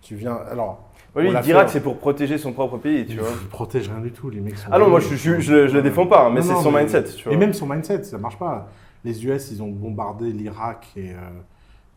[0.00, 0.38] tu viens.
[0.50, 3.28] Alors, On il dira fait, que c'est pour protéger son propre pays, tu ils, vois.
[3.42, 4.70] ils protègent rien du tout, les mecs sont.
[4.72, 6.80] Ah non, moi je, je, je, je le défends pas, hein, mais c'est son mais-
[6.80, 7.34] mindset, tu vois.
[7.34, 8.68] Et même son mindset, ça marche pas.
[9.04, 11.16] Les US, ils ont bombardé l'Irak et, euh,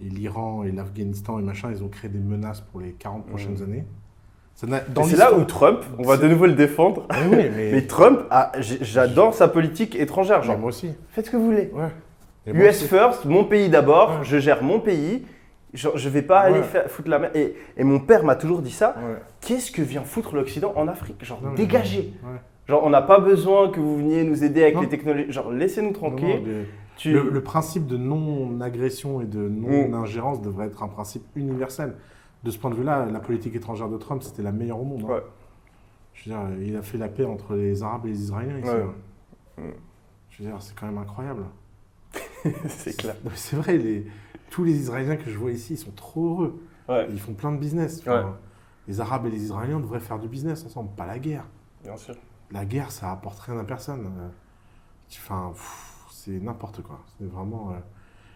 [0.06, 3.64] et l'Iran et l'Afghanistan et machin, ils ont créé des menaces pour les 40 prochaines
[3.64, 3.86] années.
[4.64, 7.08] Et dans c'est là où Trump, on va de nouveau le défendre.
[7.10, 10.42] Mais oui, mais, Mais Trump, a- j'adore sa politique étrangère.
[10.42, 10.92] mais Genre, moi aussi.
[11.12, 11.72] faites ce que vous voulez.
[11.74, 11.88] Ouais.
[12.48, 14.24] Et US first, mon pays d'abord, Ouais.
[14.24, 15.26] je gère mon pays.
[15.74, 17.36] Je vais pas aller faire, foutre la merde.
[17.36, 18.96] Et, et mon père m'a toujours dit ça.
[18.98, 19.16] Ouais.
[19.40, 21.24] Qu'est-ce que vient foutre l'Occident en Afrique?
[21.24, 22.14] Genre, Non, dégagez.
[22.68, 24.82] Genre, on n'a pas besoin que vous veniez nous aider avec Non.
[24.82, 25.32] les technologies.
[25.32, 26.28] Genre, laissez-nous tranquille.
[26.42, 26.66] non, le,
[26.98, 31.96] Tu- le- le principe de non-agression et de non-ingérence devrait être un principe universel.
[32.44, 35.04] De ce point de vue-là, la politique étrangère de Trump, c'était la meilleure au monde.
[35.08, 35.14] hein.
[35.14, 35.24] Ouais.
[36.14, 38.70] Je veux dire, il a fait la paix entre les Arabes et les Israéliens ici.
[38.70, 39.64] Hein.
[40.30, 41.44] Je veux dire, c'est quand même incroyable.
[42.68, 43.16] c'est clair.
[43.36, 44.06] C'est vrai, les,
[44.50, 46.64] tous les Israéliens que je vois ici, ils sont trop heureux.
[46.90, 48.04] Ouais, Ils font plein de business.
[48.06, 48.24] Ouais.
[48.88, 51.46] Les Arabes et les Israéliens devraient faire du business ensemble, pas la guerre.
[51.84, 52.16] bien sûr.
[52.52, 54.06] La guerre, ça apporte rien à personne.
[54.20, 54.28] Euh,
[55.14, 55.52] Enfin,
[56.10, 57.00] c'est n'importe quoi.
[57.20, 57.72] C'est vraiment.
[57.72, 57.80] euh,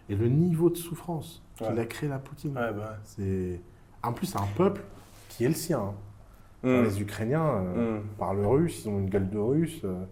[0.09, 2.97] Et le niveau de souffrance qu'il a créé la Poutine, bah.
[3.05, 3.61] c'est.
[4.03, 4.81] En plus, c'est un peuple
[5.29, 5.79] qui est le sien.
[5.79, 5.93] hein.
[6.63, 6.83] Hmm.
[6.83, 8.03] Les Ukrainiens euh, Hmm.
[8.17, 9.81] parlent russe, ils ont une gueule de russe.
[9.85, 10.03] euh,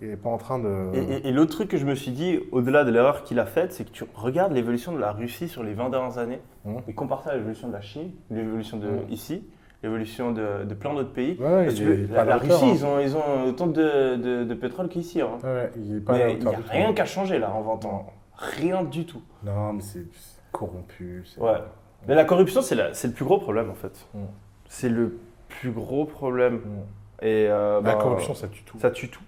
[0.00, 0.90] il n'est pas en train de.
[0.94, 3.46] Et, et- et l'autre truc que je me suis dit, au-delà de l'erreur qu'il a
[3.46, 6.82] faite, c'est que tu regardes l'évolution de la Russie sur les 20 dernières années Mhm.
[6.88, 9.00] et compare ça à l'évolution de la Chine, l'évolution de Mhm.
[9.10, 9.42] ici,
[9.82, 11.36] l'évolution de, de plein d'autres pays.
[11.40, 12.72] Ouais, Parce que la, Russie, hein.
[12.74, 15.20] ils, ont, ils ont autant de, de- de pétrole qu'ici.
[15.20, 15.38] hein.
[15.44, 18.06] Ouais, il n'y a du rien qu'à changer là en 20 ans.
[18.36, 19.22] Rien du tout.
[19.44, 20.06] Non, mais c'est
[20.52, 21.24] corrompu.
[21.38, 21.58] Ouais.
[22.06, 24.06] Mais la corruption, c'est le plus gros problème en fait.
[24.14, 24.26] Mhm.
[24.68, 25.18] C'est le
[25.48, 26.60] plus gros problème.
[27.20, 28.78] Et euh, La bah, corruption, ça tue tout.
[28.78, 29.22] ça tue tout.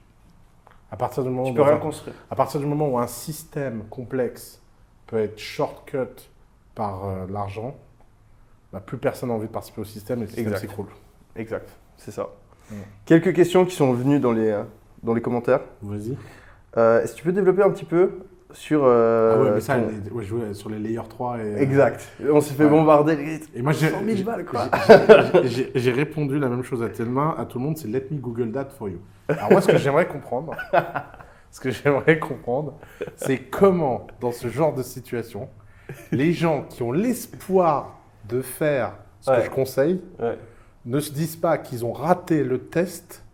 [0.93, 2.15] À partir du moment Tu où peux dans rien un- construire.
[2.31, 4.61] À partir du moment où un système complexe
[5.07, 6.29] peut être shortcut
[6.75, 7.75] par euh, l'argent,
[8.73, 10.87] bah, plus personne n'a envie de participer au système et le système s'écroule.
[11.37, 12.29] Exact, c'est ça.
[13.05, 14.63] Quelques questions qui sont venues dans les, euh,
[15.03, 15.61] dans les commentaires.
[15.83, 16.17] Vas-y.
[16.77, 18.21] Euh, Est-ce que tu peux développer un petit peu
[18.53, 18.83] sur.
[18.85, 21.41] euh, ah ouais, mais ça, ton- les- ouais, je jouais sur les layers 3 et.
[21.43, 22.09] euh, Exact.
[22.31, 22.71] On s'est fait Ouais.
[22.71, 23.17] bombarder.
[23.17, 24.67] les- Et moi, j'ai 100 000 j'ai- balles, quoi.
[25.75, 28.53] j'ai- répondu la même chose à Thelma, à tout le monde, c'est let me Google
[28.53, 28.99] that for you.
[29.29, 30.55] Alors moi, ce que j'aimerais comprendre,
[31.51, 32.75] ce que j'aimerais comprendre,
[33.17, 35.49] c'est comment, dans ce genre de situation,
[36.13, 37.99] les gens qui ont l'espoir
[38.29, 39.39] de faire ce Ouais.
[39.39, 40.39] que je conseille Ouais.
[40.87, 43.25] ne se disent pas qu'ils ont raté le test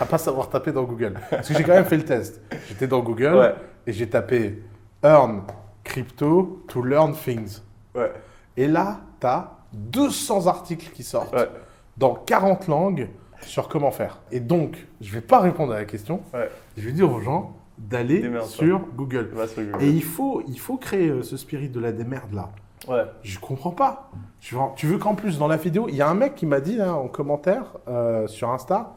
[0.00, 1.14] à pas savoir taper dans Google.
[1.30, 2.40] Parce que j'ai quand même fait le test.
[2.68, 3.54] J'étais dans Google Ouais.
[3.88, 4.62] Et j'ai tapé
[5.02, 5.42] Earn
[5.82, 7.62] Crypto to Learn Things.
[7.94, 8.12] Ouais.
[8.56, 11.48] Et là, tu as 200 articles qui sortent Ouais.
[11.96, 13.08] dans 40 langues
[13.40, 14.20] sur comment faire.
[14.30, 16.20] Et donc, je vais pas répondre à la question.
[16.34, 16.50] Ouais.
[16.76, 19.30] Je vais dire aux gens d'aller sur Google.
[19.48, 19.82] Sur Google.
[19.82, 22.50] Et il faut, il faut créer euh, ce spirit de la démerde là.
[22.88, 23.04] Ouais.
[23.22, 24.10] Je comprends pas.
[24.40, 26.44] Tu veux, tu veux qu'en plus, dans la vidéo, il y a un mec qui
[26.46, 28.94] m'a dit là, en commentaire euh, sur Insta,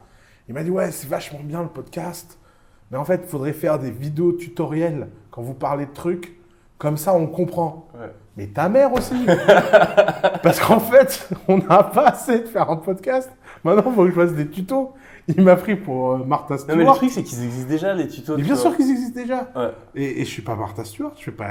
[0.50, 2.40] il m'a dit Ouais, c'est vachement bien le podcast,
[2.92, 6.38] mais en fait, il faudrait faire des vidéos tutoriels quand vous parlez de trucs,
[6.78, 7.88] comme ça on comprend.
[7.94, 8.12] Ouais.
[8.38, 9.26] Mais ta mère aussi
[10.44, 13.30] Parce qu'en fait, on n'a pas assez de faire un podcast.
[13.64, 14.94] Maintenant, il faut que je fasse des tutos.
[15.28, 16.76] Il m'a pris pour euh, Martha Stewart.
[16.78, 18.38] Non, mais le truc, c'est qu'ils existent déjà, les tutos.
[18.38, 19.52] Mais bien sûr qu'ils existent déjà.
[19.56, 19.72] Ouais.
[19.96, 21.50] Et, et je suis pas Martha Stewart, je suis pas,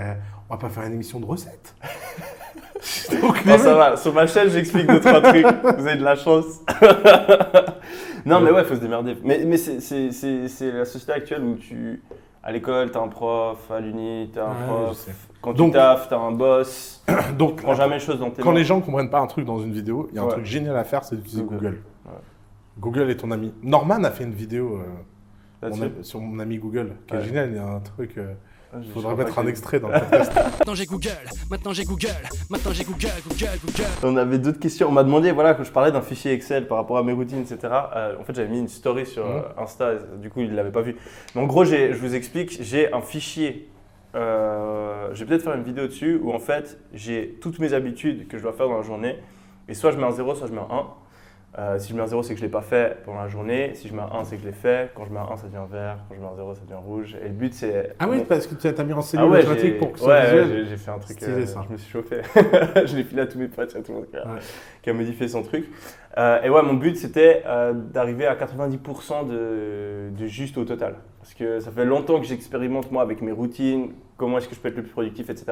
[0.49, 1.75] on va pas faire une émission de recettes.
[3.23, 3.97] Donc, Non, ça va.
[3.97, 5.45] Sur ma chaîne, j'explique deux, trois trucs.
[5.45, 6.47] Vous avez de la chance.
[8.27, 9.17] non, mais ouais, faut se démerder.
[9.25, 12.03] Mais, mais c'est- la société actuelle où tu.
[12.43, 13.71] À l'école, t'as un prof.
[13.71, 15.09] À l'uni, t'as un Ouais, prof.
[15.43, 17.05] Quand Donc- tu taffes, t'as un boss.
[17.39, 18.57] Donc, Prends jamais les choses dans tes quand mains.
[18.59, 20.33] les gens comprennent pas un truc dans une vidéo, il y a un Ouais.
[20.33, 21.57] truc génial à faire, c'est d'utiliser Google.
[21.57, 21.83] Google.
[22.07, 22.13] Ouais.
[22.79, 23.53] Google est ton ami.
[23.63, 24.85] Norman a fait une vidéo euh,
[25.63, 25.81] Là-dessus.
[25.81, 27.51] mon ami- sur mon ami Google, qui est génial.
[27.51, 28.17] Il y a un truc.
[28.17, 28.33] euh,
[28.83, 30.33] Il crois mettre un extrait dans le podcast.
[30.59, 31.09] Maintenant j'ai Google,
[31.51, 32.09] maintenant j'ai Google,
[32.49, 33.89] maintenant j'ai Google, Google, Google.
[34.05, 34.89] On avait d'autres questions.
[34.89, 37.41] On m'a demandé, voilà, que je parlais d'un fichier Excel par rapport à mes routines,
[37.41, 37.59] etc.
[37.97, 39.33] Euh, en fait, j'avais mis une story sur Mhm.
[39.59, 40.95] euh, Insta, du coup, il ne l'avait pas vu.
[41.35, 43.69] Mais en gros, j'ai- je vous explique, j'ai un fichier.
[44.17, 48.27] euh, je vais peut-être faire une vidéo dessus où en fait, j'ai toutes mes habitudes
[48.29, 49.17] que je dois faire dans la journée.
[49.69, 50.87] Et soit je mets un 0, soit je mets un 1.
[51.59, 53.27] Euh, si je mets un 0, c'est que je ne l'ai pas fait pendant la
[53.29, 53.73] journée.
[53.75, 54.93] Si je mets un 1, c'est que je l'ai fait.
[54.95, 55.99] Quand je mais un 1, ça devient vert.
[56.09, 57.17] Quand je mets un 0, ça devient rouge.
[57.21, 57.93] Et le but, c'est.
[57.99, 59.93] ah oui, Bon, parce que tu as mis en ah cellule ouais, automatique j'ai pour
[59.93, 61.21] que ce ouais, ouais, j'ai- j'ai fait un truc.
[61.25, 61.65] Euh, ça.
[61.67, 62.21] Je me suis chauffé.
[62.87, 64.39] je l'ai filé à tous mes potes, a tout le monde qui a, Ouais.
[64.81, 65.69] qui a modifié son truc.
[66.19, 70.95] Euh, et ouais, mon but c'était euh, d'arriver à 90% de, de juste au total.
[71.21, 73.91] Parce que ça fait longtemps que j'expérimente moi avec mes routines,
[74.21, 75.47] comment est-ce que je peux être le plus productif, etc.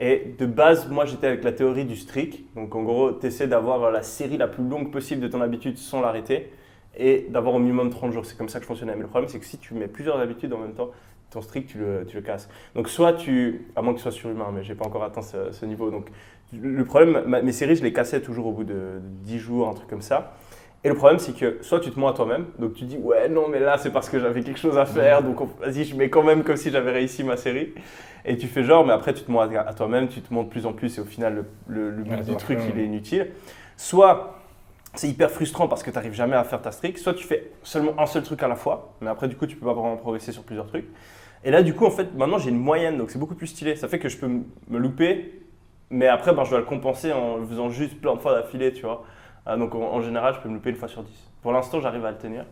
[0.00, 2.46] Et de base, moi j'étais avec la théorie du streak.
[2.54, 5.76] Donc en gros, tu essaies d'avoir la série la plus longue possible de ton habitude
[5.76, 6.50] sans l'arrêter
[6.96, 8.24] et d'avoir au minimum 30 jours.
[8.24, 8.94] C'est comme ça que je fonctionnais.
[8.96, 10.90] Mais le problème, c'est que si tu mets plusieurs habitudes en même temps,
[11.30, 12.48] ton streak, tu le, tu le casses.
[12.74, 15.64] Donc soit tu, à moins que tu sois surhumain, mais j'ai pas encore atteint ce,
[15.66, 15.90] niveau.
[15.90, 16.06] Donc
[16.54, 19.88] le problème, mes séries, je les cassais toujours au bout de 10 jours, un truc
[19.88, 20.32] comme ça.
[20.84, 23.28] Et le problème, c'est que soit tu te mens à toi-même, donc tu dis ouais
[23.28, 25.96] non mais là c'est parce que j'avais quelque chose à faire, donc on- vas-y je
[25.96, 27.74] mets quand même comme si j'avais réussi ma série.
[28.24, 30.48] Et tu fais genre, mais après tu te mens à, toi-même, tu te mens de
[30.48, 33.30] plus en plus et au final le, but Ouais, du truc il est inutile.
[33.76, 34.38] Soit
[34.94, 37.50] c'est hyper frustrant parce que tu n'arrives jamais à faire ta streak, soit tu fais
[37.62, 39.96] seulement un seul truc à la fois, mais après du coup tu peux pas vraiment
[39.96, 40.86] progresser sur plusieurs trucs.
[41.44, 43.74] Et là du coup en fait maintenant j'ai une moyenne, donc c'est beaucoup plus stylé.
[43.74, 45.42] Ça fait que je peux me louper,
[45.90, 48.72] mais après ben, je dois le compenser en le faisant juste plein de fois d'affilée,
[48.72, 49.04] tu vois.
[49.48, 51.12] Euh, donc en, en général je peux me louper une fois sur 10.
[51.42, 52.44] Pour l'instant j'arrive à le tenir.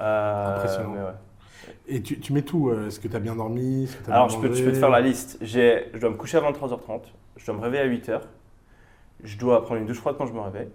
[0.00, 0.90] Euh, Impressionnant.
[0.94, 1.74] mais ouais.
[1.86, 2.68] Et tu, tu mets tout.
[2.70, 4.72] euh, Est-ce que tu as bien dormi Est-ce que Alors, bien je peux, je peux
[4.72, 5.38] te faire la liste.
[5.42, 7.00] Je dois me coucher à 23h30.
[7.36, 8.20] Je dois me réveiller à 8h.
[9.24, 10.68] Je dois prendre une douche froide quand je me réveille.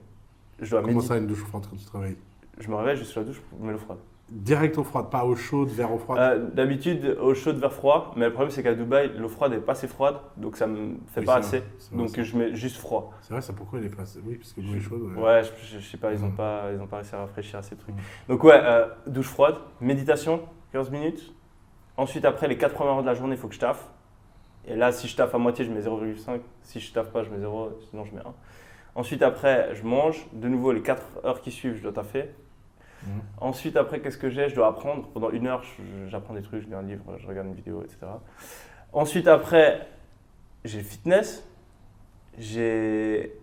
[0.62, 1.08] Je dois Comment méditer.
[1.14, 2.18] ça, une douche froide quand tu te réveilles?
[2.60, 3.98] Je me réveille, je suis sous la douche, je mets l'eau froide.
[4.36, 6.20] Direct eau froide, pas eau chaude, verre eau froide.
[6.20, 8.14] Euh, D'habitude, eau chaude, vers froid.
[8.16, 10.16] Mais le problème, c'est qu'à Dubaï, l'eau froide n'est pas assez froide.
[10.38, 11.60] Donc, ça me fait Oui, pas assez.
[11.60, 11.68] vrai,
[11.98, 13.12] Donc, je mets juste froid.
[13.22, 14.02] C'est vrai, ça pourquoi il est pas.
[14.26, 15.04] Oui, parce que l'eau est chaude.
[15.04, 15.22] ouais.
[15.22, 16.36] Ouais, je, je- sais pas, ils n'ont Mhm.
[16.36, 17.94] pas, ils ont pas réussi à rafraîchir assez de trucs.
[17.94, 18.02] Mhm.
[18.30, 21.32] Donc, ouais, euh, douche froide, méditation, 15 minutes.
[21.96, 23.88] Ensuite, après les 4 premières heures de la journée, il faut que je taffe.
[24.68, 26.42] Et là, si je taffe à moitié, je mets 0,5.
[26.64, 28.34] Si je taffe pas, je mets 0, sinon je mets 1.
[28.96, 30.26] Ensuite, après, je mange.
[30.34, 32.30] De nouveau, les 4 heures qui suivent, je dois taffer.
[33.06, 33.22] Mhm.
[33.40, 34.50] Ensuite, après, qu'est-ce que j'ai?
[34.50, 35.08] Je dois apprendre.
[35.14, 35.64] Pendant une heure,
[36.08, 37.98] j'apprends des trucs, je lis un livre, je regarde une vidéo, etc.
[38.94, 39.88] Ensuite, après,
[40.64, 41.46] j'ai le fitness.
[42.38, 43.34] J'ai.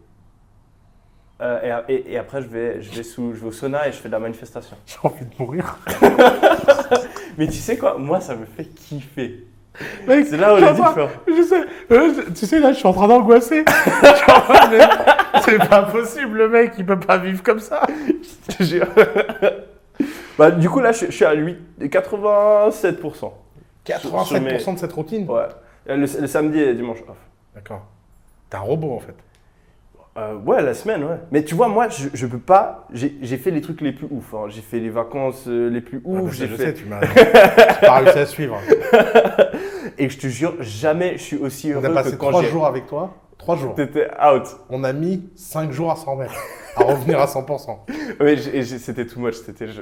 [1.40, 3.92] euh, et, et- et après, je vais, je, vais sous, je vais au sauna et
[3.92, 4.76] je fais de la manifestation.
[4.86, 5.78] J'ai envie de mourir.
[7.38, 7.96] Mais tu sais quoi?
[7.98, 9.46] Moi, ça me fait kiffer.
[10.06, 11.08] Mec, C'est là où en train- différents.
[11.28, 11.60] Je sais,
[11.92, 13.64] euh, je- tu sais, là, je suis en train d'angoisser.
[15.44, 17.82] C'est pas possible, le mec, il peut pas vivre comme ça.
[18.48, 18.86] Je te jure.
[20.38, 23.32] bah, du coup, là, je, je suis à 8, 87%.
[23.86, 25.28] 87% de cette routine?
[25.30, 25.42] Ouais.
[25.86, 27.16] Le, le samedi et dimanche off.
[27.54, 27.82] D'accord.
[28.48, 29.14] T'es un robot, en fait.
[30.18, 31.20] Euh, ouais, la semaine, ouais.
[31.30, 32.86] Mais tu vois, moi, je, je peux pas.
[32.92, 34.34] J'ai j'ai fait les trucs les plus ouf.
[34.34, 34.46] hein.
[34.48, 36.16] J'ai fait les vacances euh, les plus ouf.
[36.18, 36.64] Ouais, bah, ça, j'ai je fait...
[36.64, 37.00] sais, tu m'as
[37.80, 38.58] pas réussi à suivre.
[39.98, 42.42] Et je te jure, jamais je suis aussi On heureux a passé que quand 3
[42.42, 42.48] j'ai.
[42.48, 43.14] jours avec toi.
[43.38, 43.74] 3 jours.
[43.74, 44.42] T'étais out.
[44.68, 46.34] On a mis 5 jours à s'en remettre.
[46.76, 47.78] À revenir à 100%.
[48.20, 49.36] Ouais, j'ai- et j'ai- c'était too much.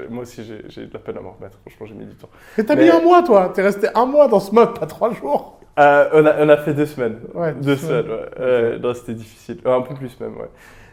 [0.09, 1.57] Moi aussi, j'ai j'ai de la peine à m'en remettre.
[1.65, 2.29] Franchement, j'ai mis du temps.
[2.57, 3.51] Mais t'as Mais- mis un mois, toi.
[3.53, 5.58] T'es resté un mois dans ce mode, pas 3 jours.
[5.79, 7.19] Euh, on, a, on a fait deux semaines.
[7.33, 8.25] Ouais, Deux semaines, ouais.
[8.39, 9.59] Euh, non, c'était difficile.
[9.65, 10.49] Euh, Un peu plus même, ouais.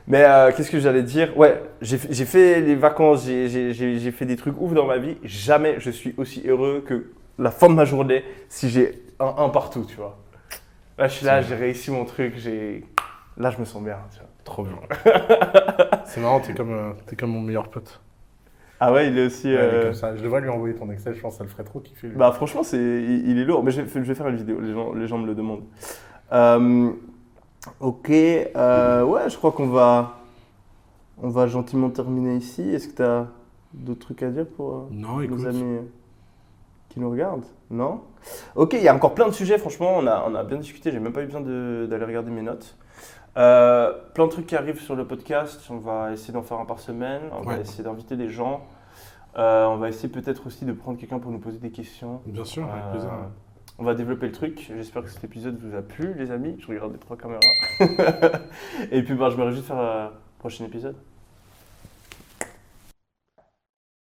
[0.06, 1.36] Mais euh, qu'est-ce que j'allais dire?
[1.36, 5.16] Ouais, j'ai fait les vacances, j'ai- fait des trucs ouf dans ma vie.
[5.24, 9.48] Jamais je suis aussi heureux que la fin de ma journée si j'ai un, un
[9.48, 10.16] partout, tu vois.
[10.98, 12.84] Là, je suis là, j'ai réussi mon truc, j'ai...
[13.36, 14.28] Là, je me sens bien, tu vois.
[14.44, 14.78] Trop bien.
[16.06, 18.00] c'est marrant, t'es comme, t'es comme mon meilleur pote.
[18.80, 19.48] Ah ouais, il est aussi...
[19.48, 20.14] Ouais, euh, ça.
[20.16, 22.08] Je devrais lui envoyer ton Excel, je pense que ça le ferait trop kiffer.
[22.08, 22.16] lui.
[22.16, 23.62] Bah franchement, c'est, il, il est lourd.
[23.64, 25.64] Mais je, vais- je vais faire une vidéo, les gens, les gens me le demandent.
[26.32, 26.90] Euh,
[27.80, 30.18] ok, euh, ouais, je crois qu'on va,
[31.22, 32.62] on va gentiment terminer ici.
[32.62, 33.28] Est-ce que tu as
[33.72, 34.88] d'autres trucs à dire pour
[35.22, 35.38] écoute.
[35.38, 35.78] nos amis
[36.90, 37.44] qui nous regardent?
[37.70, 38.00] Non?
[38.54, 40.90] Ok, il y a encore plein de sujets, franchement, on a, on a bien discuté,
[40.92, 42.76] j'ai même pas eu besoin de- d'aller regarder mes notes.
[43.36, 46.64] Euh, plein de trucs qui arrivent sur le podcast, on va essayer d'en faire un
[46.64, 48.66] par semaine, on va essayer d'inviter des gens,
[49.38, 52.22] Euh, on va essayer peut-être aussi de prendre quelqu'un pour nous poser des questions.
[52.24, 53.10] Bien sûr, avec Euh, plaisir.
[53.78, 54.72] on va développer le truc.
[54.74, 56.56] J'espère que cet épisode vous a plu, les amis.
[56.58, 57.40] Je regarde les trois caméras.
[58.90, 60.08] Et puis, bah, je me réjouis de faire le
[60.38, 60.96] prochain épisode.